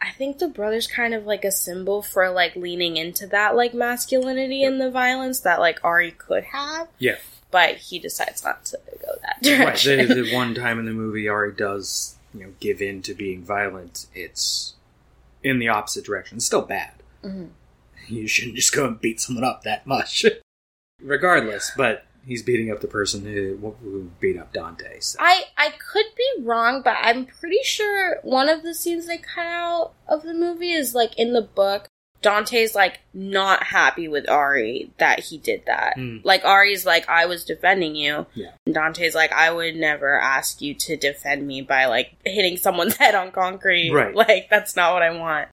[0.00, 3.72] I- think the brother's kind of like a symbol for, like, leaning into that, like,
[3.74, 7.16] masculinity and the violence that, like, Ari could have, Yeah.
[7.52, 9.58] but he decides not to go that Right.
[9.58, 10.08] direction.
[10.08, 13.44] The, the one time in the movie Ari does, you know, give in to being
[13.44, 14.74] violent, it's
[15.44, 16.36] in the opposite direction.
[16.38, 16.92] It's still bad.
[17.24, 17.50] Mhm.
[18.08, 20.24] You shouldn't just go and beat someone up that much.
[21.02, 25.00] Regardless, but he's beating up the person who, who beat up Dante.
[25.00, 25.18] So.
[25.20, 29.46] I I could be wrong, but I'm pretty sure one of the scenes they cut
[29.46, 31.88] out of the movie is like in the book.
[32.20, 35.94] Dante's like not happy with Ari that he did that.
[35.94, 36.18] Hmm.
[36.22, 38.26] Like Ari's like I was defending you.
[38.34, 38.50] Yeah.
[38.66, 42.96] And Dante's like I would never ask you to defend me by like hitting someone's
[42.98, 43.90] head on concrete.
[43.90, 44.14] Right.
[44.14, 45.48] Like that's not what I want.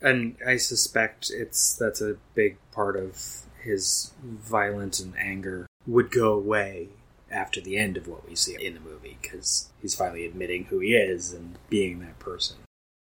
[0.00, 6.34] and I suspect it's that's a big part of his violence and anger would go
[6.34, 6.88] away
[7.30, 10.78] after the end of what we see in the movie because he's finally admitting who
[10.78, 12.56] he is and being that person.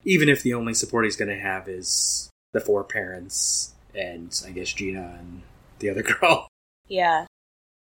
[0.05, 4.51] Even if the only support he's going to have is the four parents and I
[4.51, 5.43] guess Gina and
[5.79, 6.49] the other girl,
[6.89, 7.27] Yeah.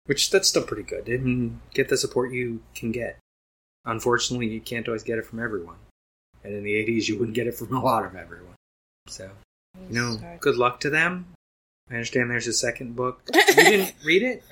[0.07, 1.09] which that's still pretty good.
[1.09, 3.19] And get the support you can get.
[3.85, 5.77] unfortunately, you can't always get it from everyone.
[6.45, 8.55] And in the 80s, you wouldn't get it from a lot of everyone.
[9.09, 9.31] So,
[9.89, 11.27] you know, good luck to them.
[11.91, 13.23] I understand there's a second book.
[13.35, 14.43] You didn't read it,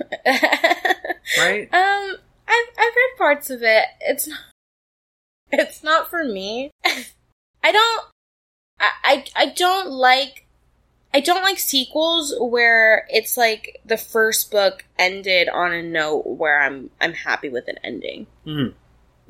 [1.39, 1.69] right?
[1.73, 2.17] Um,
[2.49, 3.85] I've I've read parts of it.
[4.01, 4.39] It's not.
[5.53, 6.71] It's not for me.
[6.85, 8.05] I don't.
[8.79, 10.47] I, I I don't like.
[11.13, 16.61] I don't like sequels where it's like the first book ended on a note where
[16.61, 18.27] I'm I'm happy with an ending.
[18.47, 18.75] Mhm.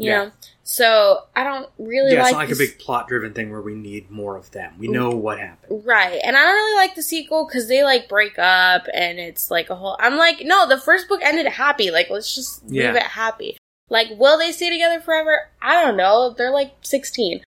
[0.01, 0.25] You Yeah.
[0.25, 0.33] know,
[0.65, 3.61] so I don't really Yeah, like it's not like a big plot driven thing where
[3.61, 4.73] we need more of them.
[4.79, 5.85] We know what happened.
[5.85, 6.19] Right.
[6.25, 9.69] And I don't really like the sequel because they like break up and it's like
[9.69, 9.99] a whole.
[10.01, 11.91] I'm like, no, the first book ended happy.
[11.91, 13.59] Like, let's just leave it happy.
[13.91, 15.51] Like, will they stay together forever?
[15.61, 16.31] I don't know.
[16.33, 17.43] They're like 16.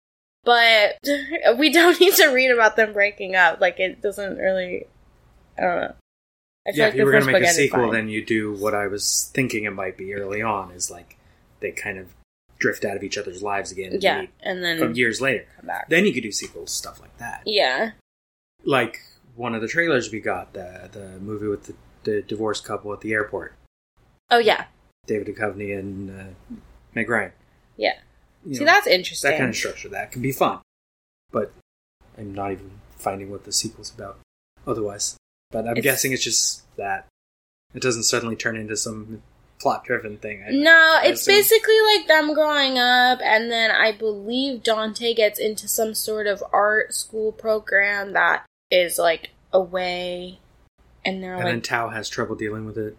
[0.44, 0.98] But
[1.56, 3.62] we don't need to read about them breaking up.
[3.62, 4.88] Like, it doesn't really.
[5.56, 5.94] I don't know.
[6.66, 7.92] I Yeah, like if you were going to make a sequel, fine.
[7.92, 11.16] then you do what I was thinking it might be early on is like
[11.60, 12.08] they kind of
[12.62, 13.92] drift out of each other's lives again.
[13.92, 14.27] and Yeah.
[14.40, 15.44] And from then years later.
[15.57, 15.88] come back.
[15.90, 17.42] Then you could do sequels, stuff like that.
[17.44, 17.90] Yeah.
[18.64, 19.01] Like
[19.35, 23.01] one of the trailers we got, the the movie with the, the divorced couple at
[23.01, 23.55] the airport,
[24.31, 24.64] Oh, yeah.
[25.07, 26.57] David Duchovny and uh,
[26.94, 27.33] Meg Ryan.
[27.77, 27.94] Yeah.
[28.46, 29.31] You See, know, that's interesting.
[29.31, 30.61] that kind of structure that can be fun,
[31.31, 31.53] but
[32.16, 34.18] I'm not even finding what the sequel's about
[34.66, 35.16] otherwise.
[35.51, 37.07] But I'm It's- guessing it's just that
[37.75, 39.22] it doesn't suddenly turn into some
[39.62, 40.42] plot-driven thing.
[40.46, 40.70] I- No,
[41.03, 45.94] I it's basically like them growing up, and then I believe Dante gets into some
[45.94, 50.38] sort of art school program that is like away,
[51.05, 51.44] and they're like.
[51.44, 52.96] and then Tao has trouble dealing with it.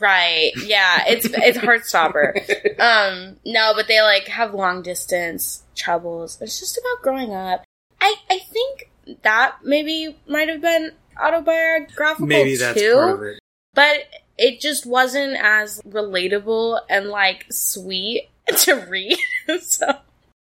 [0.00, 2.78] right, yeah, it's it's Heartstopper.
[2.80, 6.38] um, no, but they like have long distance troubles.
[6.40, 7.64] It's just about growing up.
[8.00, 8.90] I I think
[9.22, 13.38] that maybe might have been autobiographical Maybe that's too part of it.
[13.74, 13.96] but
[14.38, 19.18] it just wasn't as relatable and like sweet to read.
[19.62, 19.96] so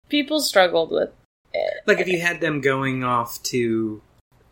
[0.08, 1.10] people struggled with
[1.54, 1.74] it.
[1.86, 4.00] Like if you had them going off to,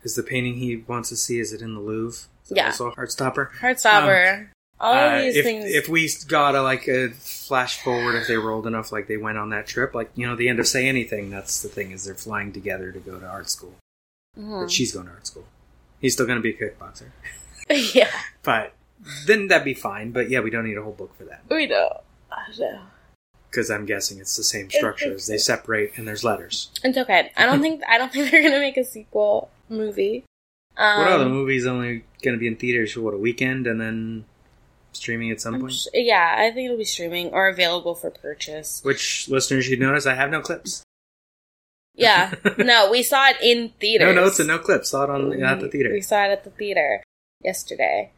[0.03, 1.39] is the painting he wants to see?
[1.39, 2.29] Is it in the Louvre?
[2.45, 2.67] Is Yeah.
[2.67, 3.51] Also, Heartstopper.
[3.61, 4.49] Heartstopper.
[4.81, 5.65] all of Uh, these if, things.
[5.67, 9.17] if we got a like a flash forward, if they were old enough, like they
[9.17, 11.31] went on that trip, like you know, the end of Say Anything.
[11.31, 13.75] That's the thing is they're flying together to go to art school.
[14.39, 14.63] Mhm.
[14.63, 15.45] But she's going to art school.
[16.01, 17.07] He's still going to be a kickboxer,
[17.95, 18.11] yeah,
[18.43, 18.73] but
[19.27, 20.11] then that'd be fine.
[20.13, 22.01] But yeah, we don't need a whole book for that we know.
[22.31, 22.81] I know.
[23.51, 25.13] because I'm guessing it's the same structure.
[25.15, 26.71] as they separate and there's letters.
[26.83, 27.31] It's okay.
[27.37, 30.25] I don't think I don't think they're gonna make a sequel movie.
[30.77, 33.81] Um, what other movies only going to be in theaters for what a weekend and
[33.81, 34.25] then
[34.93, 35.73] streaming at some point?
[35.73, 38.81] sh- yeah, I think it'll be streaming or available for purchase.
[38.83, 40.83] Which listeners should notice, I have no clips.
[41.95, 44.13] Yeah, no, we saw it in theaters.
[44.17, 44.91] No notes and no clips.
[44.91, 45.91] Saw it on at the theater.
[45.93, 47.05] We saw it at the theater
[47.41, 48.11] yesterday.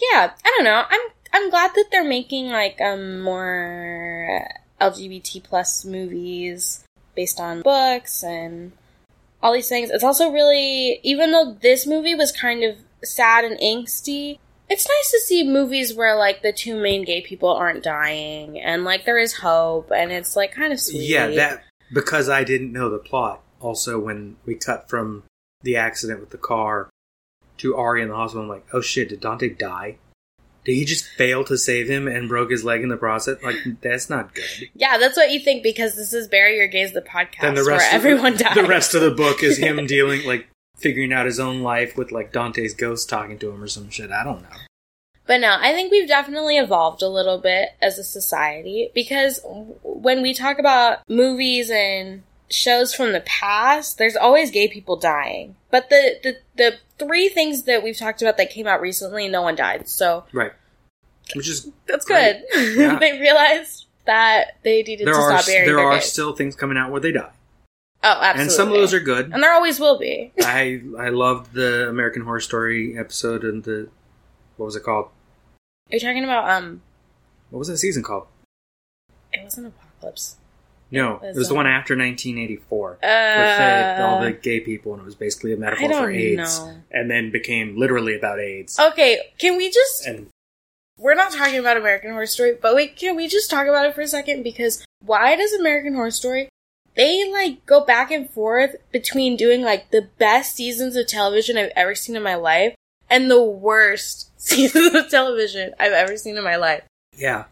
[0.00, 0.84] Yeah, I don't know.
[0.88, 1.00] I'm
[1.32, 4.48] I'm glad that they're making like um more
[4.80, 8.72] LGBT plus movies based on books and
[9.42, 9.90] all these things.
[9.90, 15.10] It's also really even though this movie was kind of sad and angsty, it's nice
[15.12, 19.18] to see movies where like the two main gay people aren't dying and like there
[19.18, 21.08] is hope and it's like kind of sweet.
[21.08, 23.42] Yeah, that because I didn't know the plot.
[23.60, 25.22] Also, when we cut from
[25.62, 26.90] the accident with the car
[27.58, 29.98] to Ari in the hospital, I'm like, oh shit, did Dante die?
[30.64, 33.36] Did he just fail to save him and broke his leg in the process?
[33.42, 34.70] Like, that's not good.
[34.74, 37.64] Yeah, that's what you think because this is Bury Your Gays, the podcast Then the
[37.64, 38.54] rest, where everyone the, dies.
[38.54, 42.12] the rest of the book is him dealing, like, figuring out his own life with
[42.12, 44.10] like Dante's ghost talking to him or some shit.
[44.10, 44.56] I don't know.
[45.26, 49.40] But no, I think we've definitely evolved a little bit as a society because
[49.82, 55.56] when we talk about movies and shows from the past, there's always gay people dying.
[55.74, 59.42] But the, the, the three things that we've talked about that came out recently, no
[59.42, 59.88] one died.
[59.88, 60.52] So Right.
[61.34, 62.44] Which is that's good.
[62.54, 62.96] Yeah.
[63.00, 66.78] they realized that they needed there to are stop burying there are still things coming
[66.78, 67.32] out where they die,
[68.04, 68.42] oh, absolutely.
[68.42, 69.32] and some of those are good.
[69.32, 70.32] and there always will be.
[70.42, 73.88] I I loved the American Horror Story episode and the
[74.56, 75.06] what was it called?
[75.06, 75.10] Are
[75.90, 76.82] You're talking about um,
[77.50, 78.28] What was that season called?
[79.32, 80.36] it wasn't apocalypse.
[80.94, 85.04] No, It was, the one after 1984 Uh, with all the gay people, and it
[85.04, 86.76] was basically a metaphor for AIDS, know.
[86.90, 88.78] and then became literally about AIDS.
[88.78, 90.28] Okay, can we just And
[90.98, 93.94] we're not talking about American Horror Story, but wait, can we just talk about it
[93.94, 94.42] for a second?
[94.42, 96.48] Because why does American Horror Story
[96.94, 101.72] they like go back and forth between doing like the best seasons of television I've
[101.74, 102.74] ever seen in my life
[103.10, 106.84] and the worst seasons of television I've ever seen in my life.
[107.16, 107.44] yeah,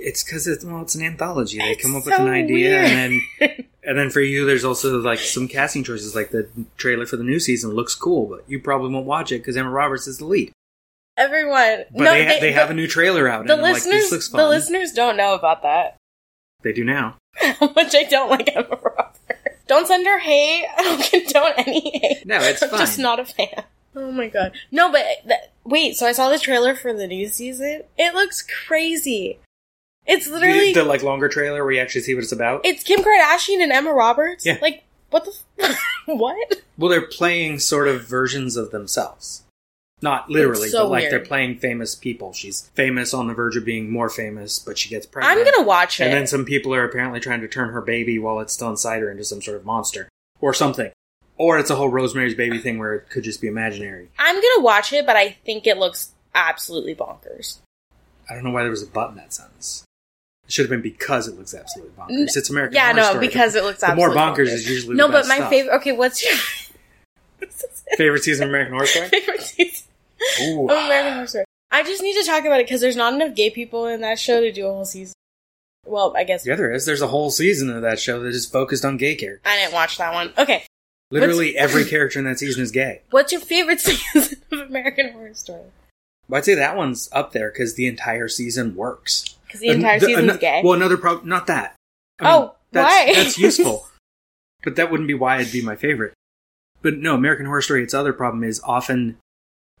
[0.00, 1.58] it's because it's well, it's an anthology.
[1.58, 2.84] They It's come up with an idea, weird.
[2.90, 6.14] and then and then for you, there's also like some casting choices.
[6.14, 9.38] Like the trailer for the new season looks cool, but you probably won't watch it
[9.38, 10.52] because Emma Roberts is the lead.
[11.16, 14.12] Everyone, But they, ha- they have a new trailer out, the like, listeners.
[14.12, 15.96] looks the listeners don't know about that.
[16.62, 17.16] They do now.
[17.40, 19.18] How much I don't like Emma Roberts.
[19.66, 20.64] Don't send her hate.
[20.78, 22.24] I don't condone any hate.
[22.26, 23.64] No, it's I'm just not a fan.
[23.96, 24.52] Oh my god.
[24.70, 25.96] No, but th- wait.
[25.96, 27.82] So I saw the trailer for the new season.
[27.96, 29.40] It looks crazy.
[30.08, 32.62] It's literally the, the like longer trailer where you actually see what it's about.
[32.64, 34.44] it's Kim Kardashian and Emma Roberts.
[34.44, 34.58] Yeah.
[34.60, 36.62] Like what the f- what?
[36.76, 39.44] well, they're playing sort of versions of themselves.
[40.00, 41.12] Not literally, so but like weird.
[41.12, 42.32] they're playing famous people.
[42.32, 45.38] She's famous on the verge of being more famous, but she gets pregnant.
[45.38, 46.04] I'm gonna watch it.
[46.04, 49.00] And then some people are apparently trying to turn her baby while it's still inside
[49.00, 50.08] her into some sort of monster
[50.40, 50.92] or something.
[51.36, 54.08] Or it's a whole Rosemary's Baby thing where it could just be imaginary.
[54.18, 57.58] I'm gonna watch it, but I think it looks absolutely bonkers.
[58.30, 59.84] I don't know why there was a but in that sentence.
[60.48, 62.34] It should have been because it looks absolutely bonkers.
[62.36, 63.26] It's American Yeah, no, Story.
[63.28, 64.02] because it looks absolutely.
[64.14, 65.08] the more absolutely bonkers is usually no.
[65.08, 65.50] But my stuff.
[65.50, 65.76] favorite.
[65.76, 66.38] Okay, what's your
[67.96, 69.08] favorite season of American Horror Story.
[69.08, 69.86] favorite season
[70.42, 70.64] Ooh.
[70.70, 71.44] of American Horror Story?
[71.70, 74.18] I just need to talk about it because there's not enough gay people in that
[74.18, 75.12] show to do a whole season.
[75.86, 76.86] Well, I guess Yeah, there is.
[76.86, 79.42] There's a whole season of that show that is focused on gay characters.
[79.50, 80.32] I didn't watch that one.
[80.38, 80.64] Okay,
[81.10, 83.02] Literally every character in that season is gay.
[83.10, 85.62] what's your favorite season of American Horror Story?
[86.32, 89.34] I'd say that one's up there because the entire season works.
[89.48, 90.60] Because the entire An- the- season's ano- gay.
[90.62, 91.74] Well, another problem, not that.
[92.20, 93.12] Oh, that's, why?
[93.14, 93.88] that's useful.
[94.62, 96.12] But that wouldn't be why it'd be my favorite.
[96.82, 99.16] But no, American Horror Story, its other problem is often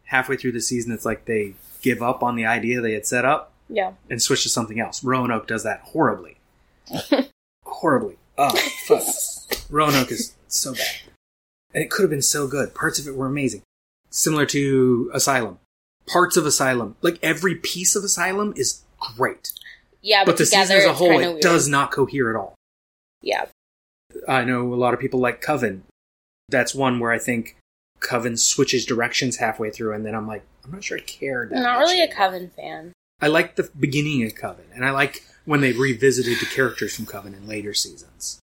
[0.04, 3.24] halfway through the season, it's like they give up on the idea they had set
[3.24, 3.92] up yeah.
[4.10, 5.04] and switch to something else.
[5.04, 6.38] Roanoke does that horribly.
[7.64, 8.16] horribly.
[8.36, 9.02] Oh, fuck.
[9.70, 10.86] Roanoke is so bad.
[11.74, 12.74] And it could have been so good.
[12.74, 13.62] Parts of it were amazing.
[14.10, 15.58] Similar to Asylum.
[16.06, 19.52] Parts of Asylum, like every piece of Asylum is great.
[20.02, 21.40] Yeah, but, But the season as a whole, it weird.
[21.40, 22.54] does not cohere at all.
[23.22, 23.46] Yeah.
[24.28, 25.84] I know a lot of people like Coven.
[26.48, 27.56] That's one where I think
[28.00, 31.50] Coven switches directions halfway through, and then I'm like, I'm not sure I cared.
[31.50, 32.08] that I'm not really a.
[32.12, 32.92] Coven fan.
[33.20, 37.06] I like the beginning of Coven, and I like when they revisited the characters from
[37.06, 38.38] Coven in later seasons.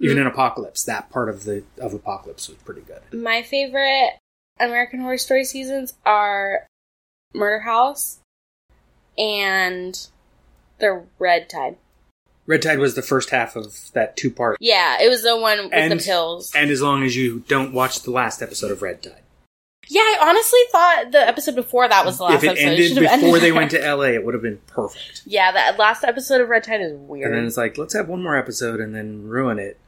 [0.00, 0.22] Even Mm.
[0.22, 3.00] in Apocalypse, that part of the of Apocalypse was pretty good.
[3.12, 4.18] My favorite
[4.58, 6.66] American Horror Story seasons are
[7.34, 8.18] Murder House
[9.18, 10.08] and
[10.78, 11.76] the Red Tide.
[12.46, 15.64] Red Tide was the first half of that two part, Yeah, it was the one
[15.64, 16.50] with And- the pills.
[16.54, 19.22] and as long as you don't watch the last episode of Red Tide,
[19.88, 22.64] Yeah, I honestly thought the episode before that was the last if it episode.
[22.66, 25.22] ended have before ended they went to LA, it would have been perfect.
[25.26, 27.26] Yeah, that last episode of Red Tide is weird.
[27.26, 29.78] And then it's like, let's have one more episode and then ruin it.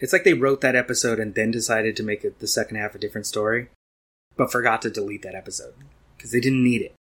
[0.00, 2.94] It's like they wrote that episode and then decided to make it the second half
[2.94, 3.68] a different story,
[4.36, 5.74] but forgot to delete that episode
[6.16, 6.94] because they didn't need it.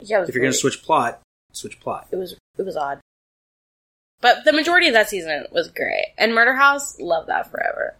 [0.00, 1.20] Yeah, If you're going to switch plot,
[1.52, 2.08] switch plot.
[2.10, 3.00] it was it was odd.
[4.20, 6.14] But the majority of that season was great.
[6.16, 7.94] And Murder House, love that forever.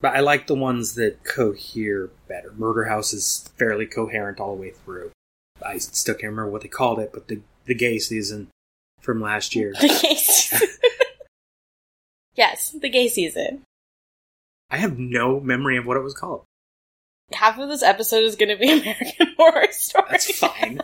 [0.00, 2.52] But I like the ones that cohere better.
[2.56, 5.12] Murder House is fairly coherent all the way through.
[5.64, 8.48] I still can't remember what they called it, but the the gay season
[9.00, 9.72] from last year.
[9.80, 10.68] The gay season.
[12.34, 13.62] yes, the gay season.
[14.70, 16.44] I have no memory of what it was called.
[17.32, 20.06] Half of this episode is going to be American Horror Story.
[20.10, 20.80] That's fine.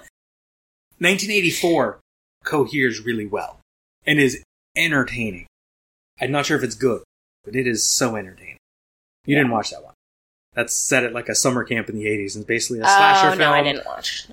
[1.00, 2.00] 1984
[2.44, 3.60] coheres really well
[4.06, 4.42] and is
[4.76, 5.46] entertaining.
[6.20, 7.02] I'm not sure if it's good,
[7.44, 8.56] but it is so entertaining.
[9.24, 9.94] You didn't watch that one.
[10.54, 13.26] That's set at like a summer camp in the 80s and basically a oh, slasher
[13.26, 13.38] oh film.
[13.38, 14.26] no, I didn't watch.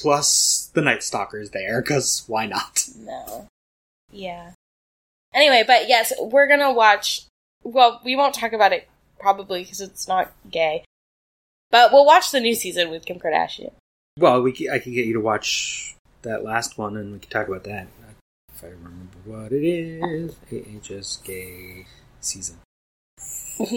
[0.00, 2.86] Plus the Night Stalker is there because why not?
[2.98, 3.46] No.
[4.10, 4.52] Yeah.
[5.32, 7.22] Anyway, but yes, we're gonna watch.
[7.62, 10.84] Well, we won't talk about it probably because it's not gay.
[11.70, 13.72] But we'll watch the new season with Kim Kardashian.
[14.18, 17.48] Well, we I can get you to watch that last one and we can talk
[17.48, 18.12] about that uh,
[18.54, 20.36] if I remember what it is.
[20.50, 21.86] AHS gay
[22.20, 22.58] season.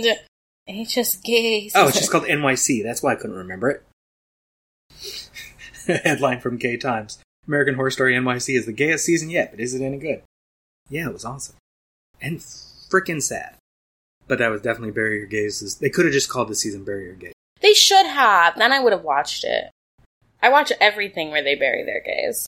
[0.88, 1.70] just gay.
[1.76, 2.84] Oh, it's just called NYC.
[2.84, 3.84] That's why I couldn't remember it.
[6.04, 9.76] Headline from Gay Times: American Horror Story NYC is the gayest season yet, but is
[9.76, 10.24] it any good?
[10.90, 11.58] Yeah, it was awesome
[12.22, 13.56] and freaking sad.
[14.28, 15.78] But that was definitely Your Gays.
[15.78, 17.34] They could have just called the season Bury Your Gays.
[17.62, 18.56] They should have.
[18.58, 19.70] Then I would have watched it.
[20.46, 22.46] I watch everything where they bury their gays.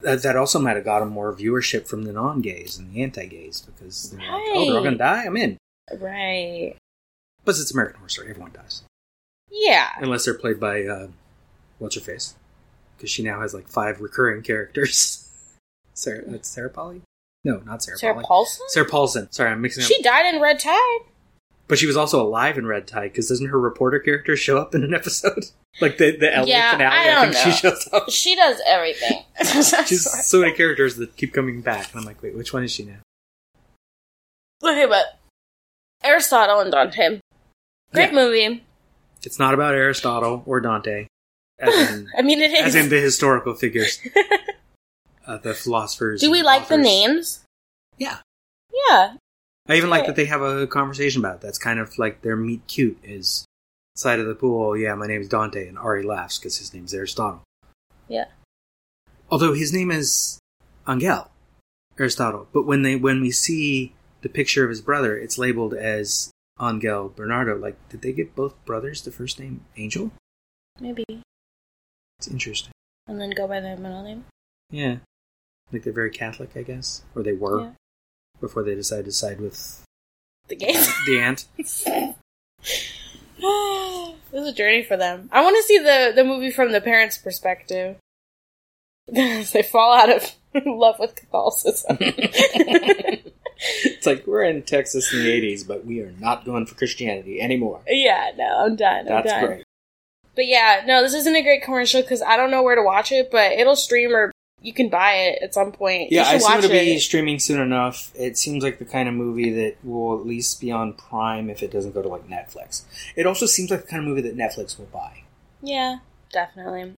[0.00, 3.60] That, that also might have got them more viewership from the non-gays and the anti-gays
[3.62, 4.84] because they're like, oh, they're all Right.
[4.84, 5.24] gonna die.
[5.24, 5.58] I'm in.
[5.98, 6.74] Right.
[7.44, 8.30] But it's American Horror Story.
[8.30, 8.82] Everyone dies
[9.50, 9.88] Yeah.
[9.98, 11.08] unless they're played by uh,
[11.78, 12.34] what's her face,
[12.96, 15.28] because she now has like five recurring characters.
[15.94, 17.02] Sarah, that's Sarah Polly.
[17.44, 18.24] No, not Sarah, Sarah Polly.
[18.26, 18.66] Paulson?
[18.68, 19.30] Sarah Paulson.
[19.30, 19.88] Sorry, I'm mixing up.
[19.88, 20.98] She died in Red Tide.
[21.68, 24.74] But she was also alive in Red Tide because doesn't her reporter character show up
[24.74, 25.46] in an episode?
[25.80, 28.08] like the the LA Yeah, finale, I don't think she shows up.
[28.10, 29.24] She does everything.
[29.86, 32.72] She's so many characters that keep coming back, and I'm like, wait, which one is
[32.72, 32.98] she now?
[34.64, 35.18] Okay, but
[36.04, 37.20] Aristotle and Dante.
[37.92, 38.14] Great Yeah.
[38.14, 38.62] movie.
[39.22, 41.08] It's not about Aristotle or Dante,
[41.58, 42.60] in, I mean, it is.
[42.66, 43.98] as in the historical figures,
[45.26, 46.20] uh, the philosophers.
[46.20, 47.42] Do we like the names?
[47.98, 48.18] Yeah,
[48.88, 49.14] Yeah.
[49.68, 51.40] I even like that they have a conversation about it.
[51.40, 53.44] That's kind of like their meet cute is
[53.96, 54.76] side of the pool.
[54.76, 57.42] Yeah, my name's Dante, and Ari laughs because his name's Aristotle.
[58.08, 58.26] Yeah.
[59.30, 60.38] Although his name is
[60.88, 61.28] Angel
[61.98, 66.30] Aristotle, but when they when we see the picture of his brother, it's labeled as
[66.60, 67.56] Angel Bernardo.
[67.56, 70.12] Like, did they give both brothers the first name Angel?
[70.78, 71.04] Maybe.
[72.18, 72.72] It's interesting.
[73.08, 74.24] And then go by their middle name.
[74.70, 74.98] Yeah,
[75.72, 77.70] like they're very Catholic, I guess, or they were Yeah.
[78.40, 79.82] Before they decide to side with
[80.48, 80.74] The game.
[81.06, 81.46] the aunt.
[81.56, 81.86] this
[84.32, 85.28] is a journey for them.
[85.32, 87.96] I want to see the the movie from the parents' perspective.
[89.08, 90.32] they fall out of
[90.66, 91.96] love with Catholicism.
[92.00, 97.40] It's like we're in Texas in the '80s, but we are not going for Christianity
[97.40, 97.80] anymore.
[97.86, 99.00] yeah, no, I'm done.
[99.00, 99.46] I'm That's done.
[99.46, 99.64] great.
[100.34, 103.10] But yeah, no, this isn't a great commercial because I don't know where to watch
[103.12, 104.30] it, but it'll stream or
[104.66, 106.10] you can buy it at some point.
[106.10, 107.00] Yeah, I assume it'll be it.
[107.00, 108.10] streaming soon enough.
[108.16, 111.62] It seems like the kind of movie that will at least be on Prime if
[111.62, 112.82] it doesn't go to like Netflix.
[113.14, 115.22] It also seems like the kind of movie that Netflix will buy.
[115.62, 115.98] Yeah,
[116.32, 116.94] definitely.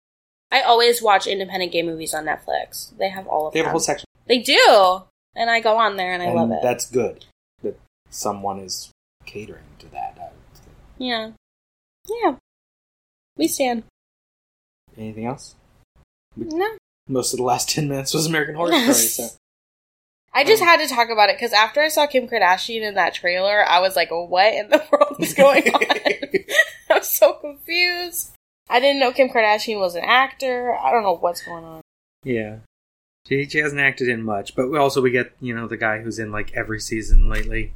[0.50, 2.98] I always watch independent gay movies on Netflix.
[2.98, 3.60] They have all of them.
[3.60, 5.04] They have a whole section, They do,
[5.36, 6.60] and I go on there and I and love it.
[6.64, 7.26] that's good
[7.64, 7.78] that
[8.10, 8.92] someone is
[9.26, 10.14] catering to that.
[10.18, 10.72] I would say.
[11.00, 11.32] Yeah,
[12.24, 12.36] yeah.
[13.36, 13.84] We stand.
[14.98, 15.56] Anything else?
[16.38, 16.78] No,
[17.08, 18.94] Most of the last ten minutes was American Horror Story.
[18.94, 19.28] So
[20.34, 22.96] I just Um, had to talk about it because after I saw Kim Kardashian in
[22.96, 25.84] that trailer, I was like, "What in the world is going on?"
[26.90, 28.32] I'm so confused.
[28.70, 30.74] I didn't know Kim Kardashian was an actor.
[30.78, 31.82] I don't know what's going on.
[32.24, 32.58] yeah,
[33.28, 36.00] she she hasn't acted in much, but we also we get you know the guy
[36.02, 37.74] who's in like every season lately.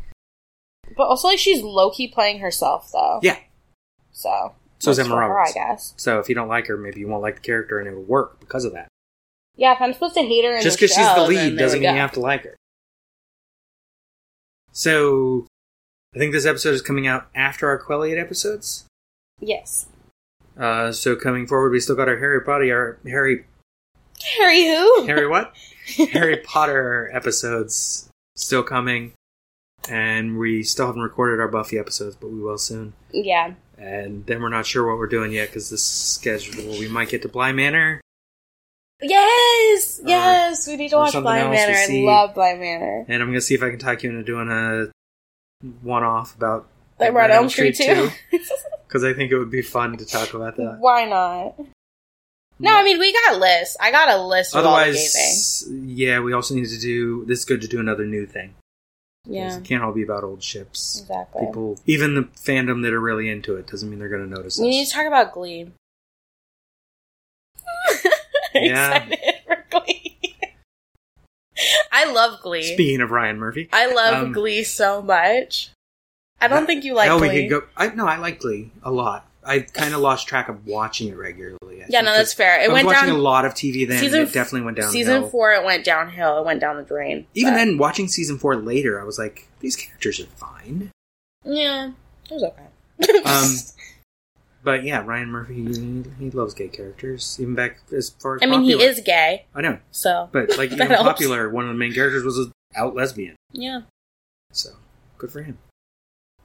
[0.97, 3.21] But also, like, she's low key playing herself, though.
[3.23, 3.38] Yeah,
[4.11, 5.51] So, So is Emma for her, Roberts.
[5.51, 5.93] I guess.
[5.95, 8.41] so if you don't like her, maybe you won't like the character, and it'll work
[8.41, 8.89] because of that.
[9.55, 11.93] Yeah, if I'm supposed to hate her Just because she's the lead doesn't mean go.
[11.93, 12.55] you have to like her.
[14.71, 15.45] So,
[16.15, 18.85] I think this episode is coming out after our Quelliot episodes.
[19.39, 19.87] Yes.
[20.57, 23.45] Uh, so coming forward, we still got our Harry Potter, our Harry
[24.37, 25.05] Harry who?
[25.05, 25.53] Harry what?
[26.11, 29.13] Harry Potter episodes still coming,
[29.89, 32.93] and we still haven't recorded our Buffy episodes, but we will soon.
[33.11, 33.53] Yeah.
[33.77, 37.23] And then we're not sure what we're doing yet because this schedule we might get
[37.23, 38.01] to Bly Manor.
[39.01, 39.99] Yes!
[40.03, 40.67] Or- Yes!
[40.67, 41.73] we need to watch Bly Manor.
[41.75, 43.05] I love Bly Manor.
[43.07, 44.91] And I'm gonna see if I can talk you into doing a
[45.81, 46.67] one-off about
[46.99, 48.09] Like Red Elm Street, too.
[48.87, 50.77] because I think it would be fun to talk about that.
[50.79, 51.55] Why not?
[52.59, 53.75] No, I mean, we got lists.
[53.79, 55.63] I got a list of all the gay things.
[55.65, 57.25] Otherwise, yeah, we also need to do.
[57.25, 58.53] This is good to do another new thing.
[59.25, 60.99] Yeah, it can't all be about old ships.
[61.01, 61.45] exactly.
[61.45, 64.57] People, even the fandom that are really into it, doesn't mean they're going to notice
[64.59, 64.71] we us.
[64.71, 65.71] need to talk about Glee.
[68.55, 68.95] Yeah.
[69.03, 70.17] Excited for Glee.
[71.91, 72.73] I love Glee.
[72.73, 75.69] Speaking of Ryan Murphy, I love Um, Glee so much.
[76.39, 77.63] I don't think you like oh, we could go.
[77.77, 79.27] I no, I like Glee a lot.
[79.43, 81.83] I kind of lost track of watching it regularly.
[81.83, 82.59] I yeah, no, that's fair.
[82.59, 83.15] I It was went watching down.
[83.17, 83.99] a lot of TV then.
[83.99, 84.91] season it definitely went down.
[84.91, 86.39] Season four, it went downhill.
[86.39, 87.25] It went down the drain.
[87.35, 90.91] Even But- then, watching season four later, I was like, these characters are fine.
[91.43, 91.91] yeah,
[92.29, 93.19] it was okay.
[93.25, 93.55] Um,
[94.64, 97.38] But yeah, Ryan Murphy, he, he loves gay characters.
[97.39, 100.70] Even back as far as I mean, he is gay, I know, so but like
[100.70, 101.03] That even helps.
[101.03, 103.36] popular, one of the main characters was an out lesbian.
[103.51, 103.82] yeah.
[104.51, 104.72] So
[105.18, 105.57] good for him.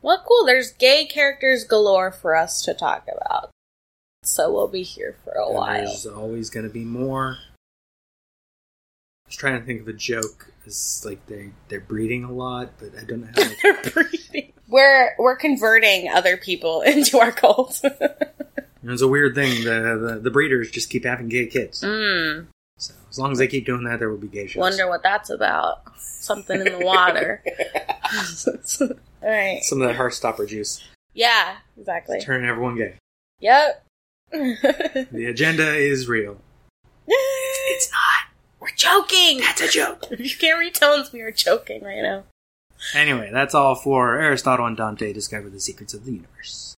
[0.01, 0.47] Well, cool.
[0.47, 3.51] There's gay characters galore for us to talk about.
[4.23, 5.85] So we'll be here for a And while.
[5.87, 7.37] There's always going to be more.
[9.25, 10.53] I was trying to think of a joke.
[10.65, 13.51] It's like they they're breeding a lot, but I don't know how.
[13.63, 14.21] They're breeding.
[14.69, 17.81] We're we're converting other people into our cult.
[18.83, 19.65] it's a weird thing.
[19.65, 21.83] The, the the breeders just keep having gay kids.
[21.83, 22.47] mm,
[22.79, 24.61] So as long as they keep doing that, there will be gay shows.
[24.61, 25.83] wonder what that's about.
[25.99, 27.43] Something in the water.
[29.23, 29.63] All right.
[29.63, 30.83] Some of that Heartstopper juice
[31.15, 31.57] Yeah.
[31.79, 32.21] Exactly.
[32.21, 32.95] turning everyone gay.
[33.41, 33.85] Yep.
[34.33, 36.39] The agenda is real.
[37.07, 38.33] it's not.
[38.61, 39.39] We're joking.
[39.39, 40.05] That's a joke.
[40.11, 42.25] If you can't read tones, we are joking right now.
[42.95, 46.75] Anyway, that's all for Aristotle and Dante discover the secrets of the universe.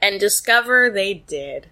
[0.00, 1.68] And discover they did.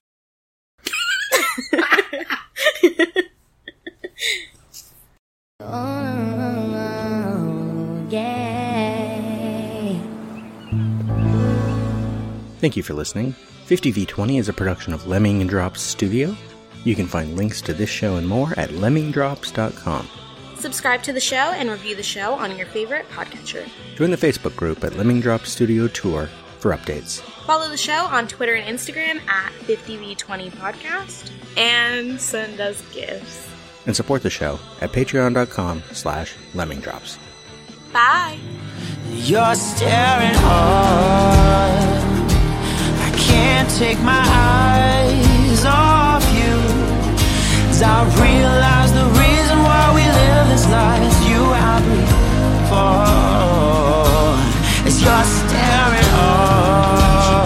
[12.60, 13.34] Thank you for listening.
[13.66, 16.36] 50v20 is a production of Lemming and Drops Studio.
[16.84, 20.19] You can find links to this show and more at lemmingdrops.com.
[20.60, 23.66] Subscribe to the show and review the show on your favorite podcatcher.
[23.96, 27.22] Join the Facebook group at Lemming Drops Studio Tour for updates.
[27.46, 33.48] Follow the show on Twitter and Instagram at 50v20podcast and send us gifts.
[33.86, 37.16] And support the show at patreon.com slash lemmingdrops.
[37.90, 38.38] Bye.
[39.08, 42.00] You're staring hard.
[43.00, 46.80] I can't take my eyes off you.
[47.82, 48.79] I realize
[50.70, 52.14] life you I breathe
[52.70, 53.10] for.
[54.88, 56.10] Is you're staring.
[56.12, 57.44] I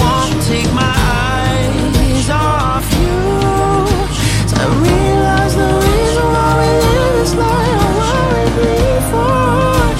[0.00, 0.94] won't take my
[1.26, 3.18] eyes off you.
[4.48, 9.92] So I realize the reason why we live this life I before.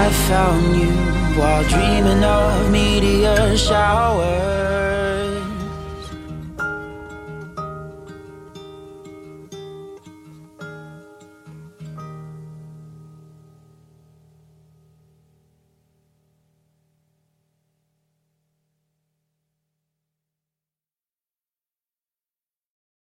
[0.00, 0.92] I found you
[1.38, 4.67] while dreaming of meteor showers.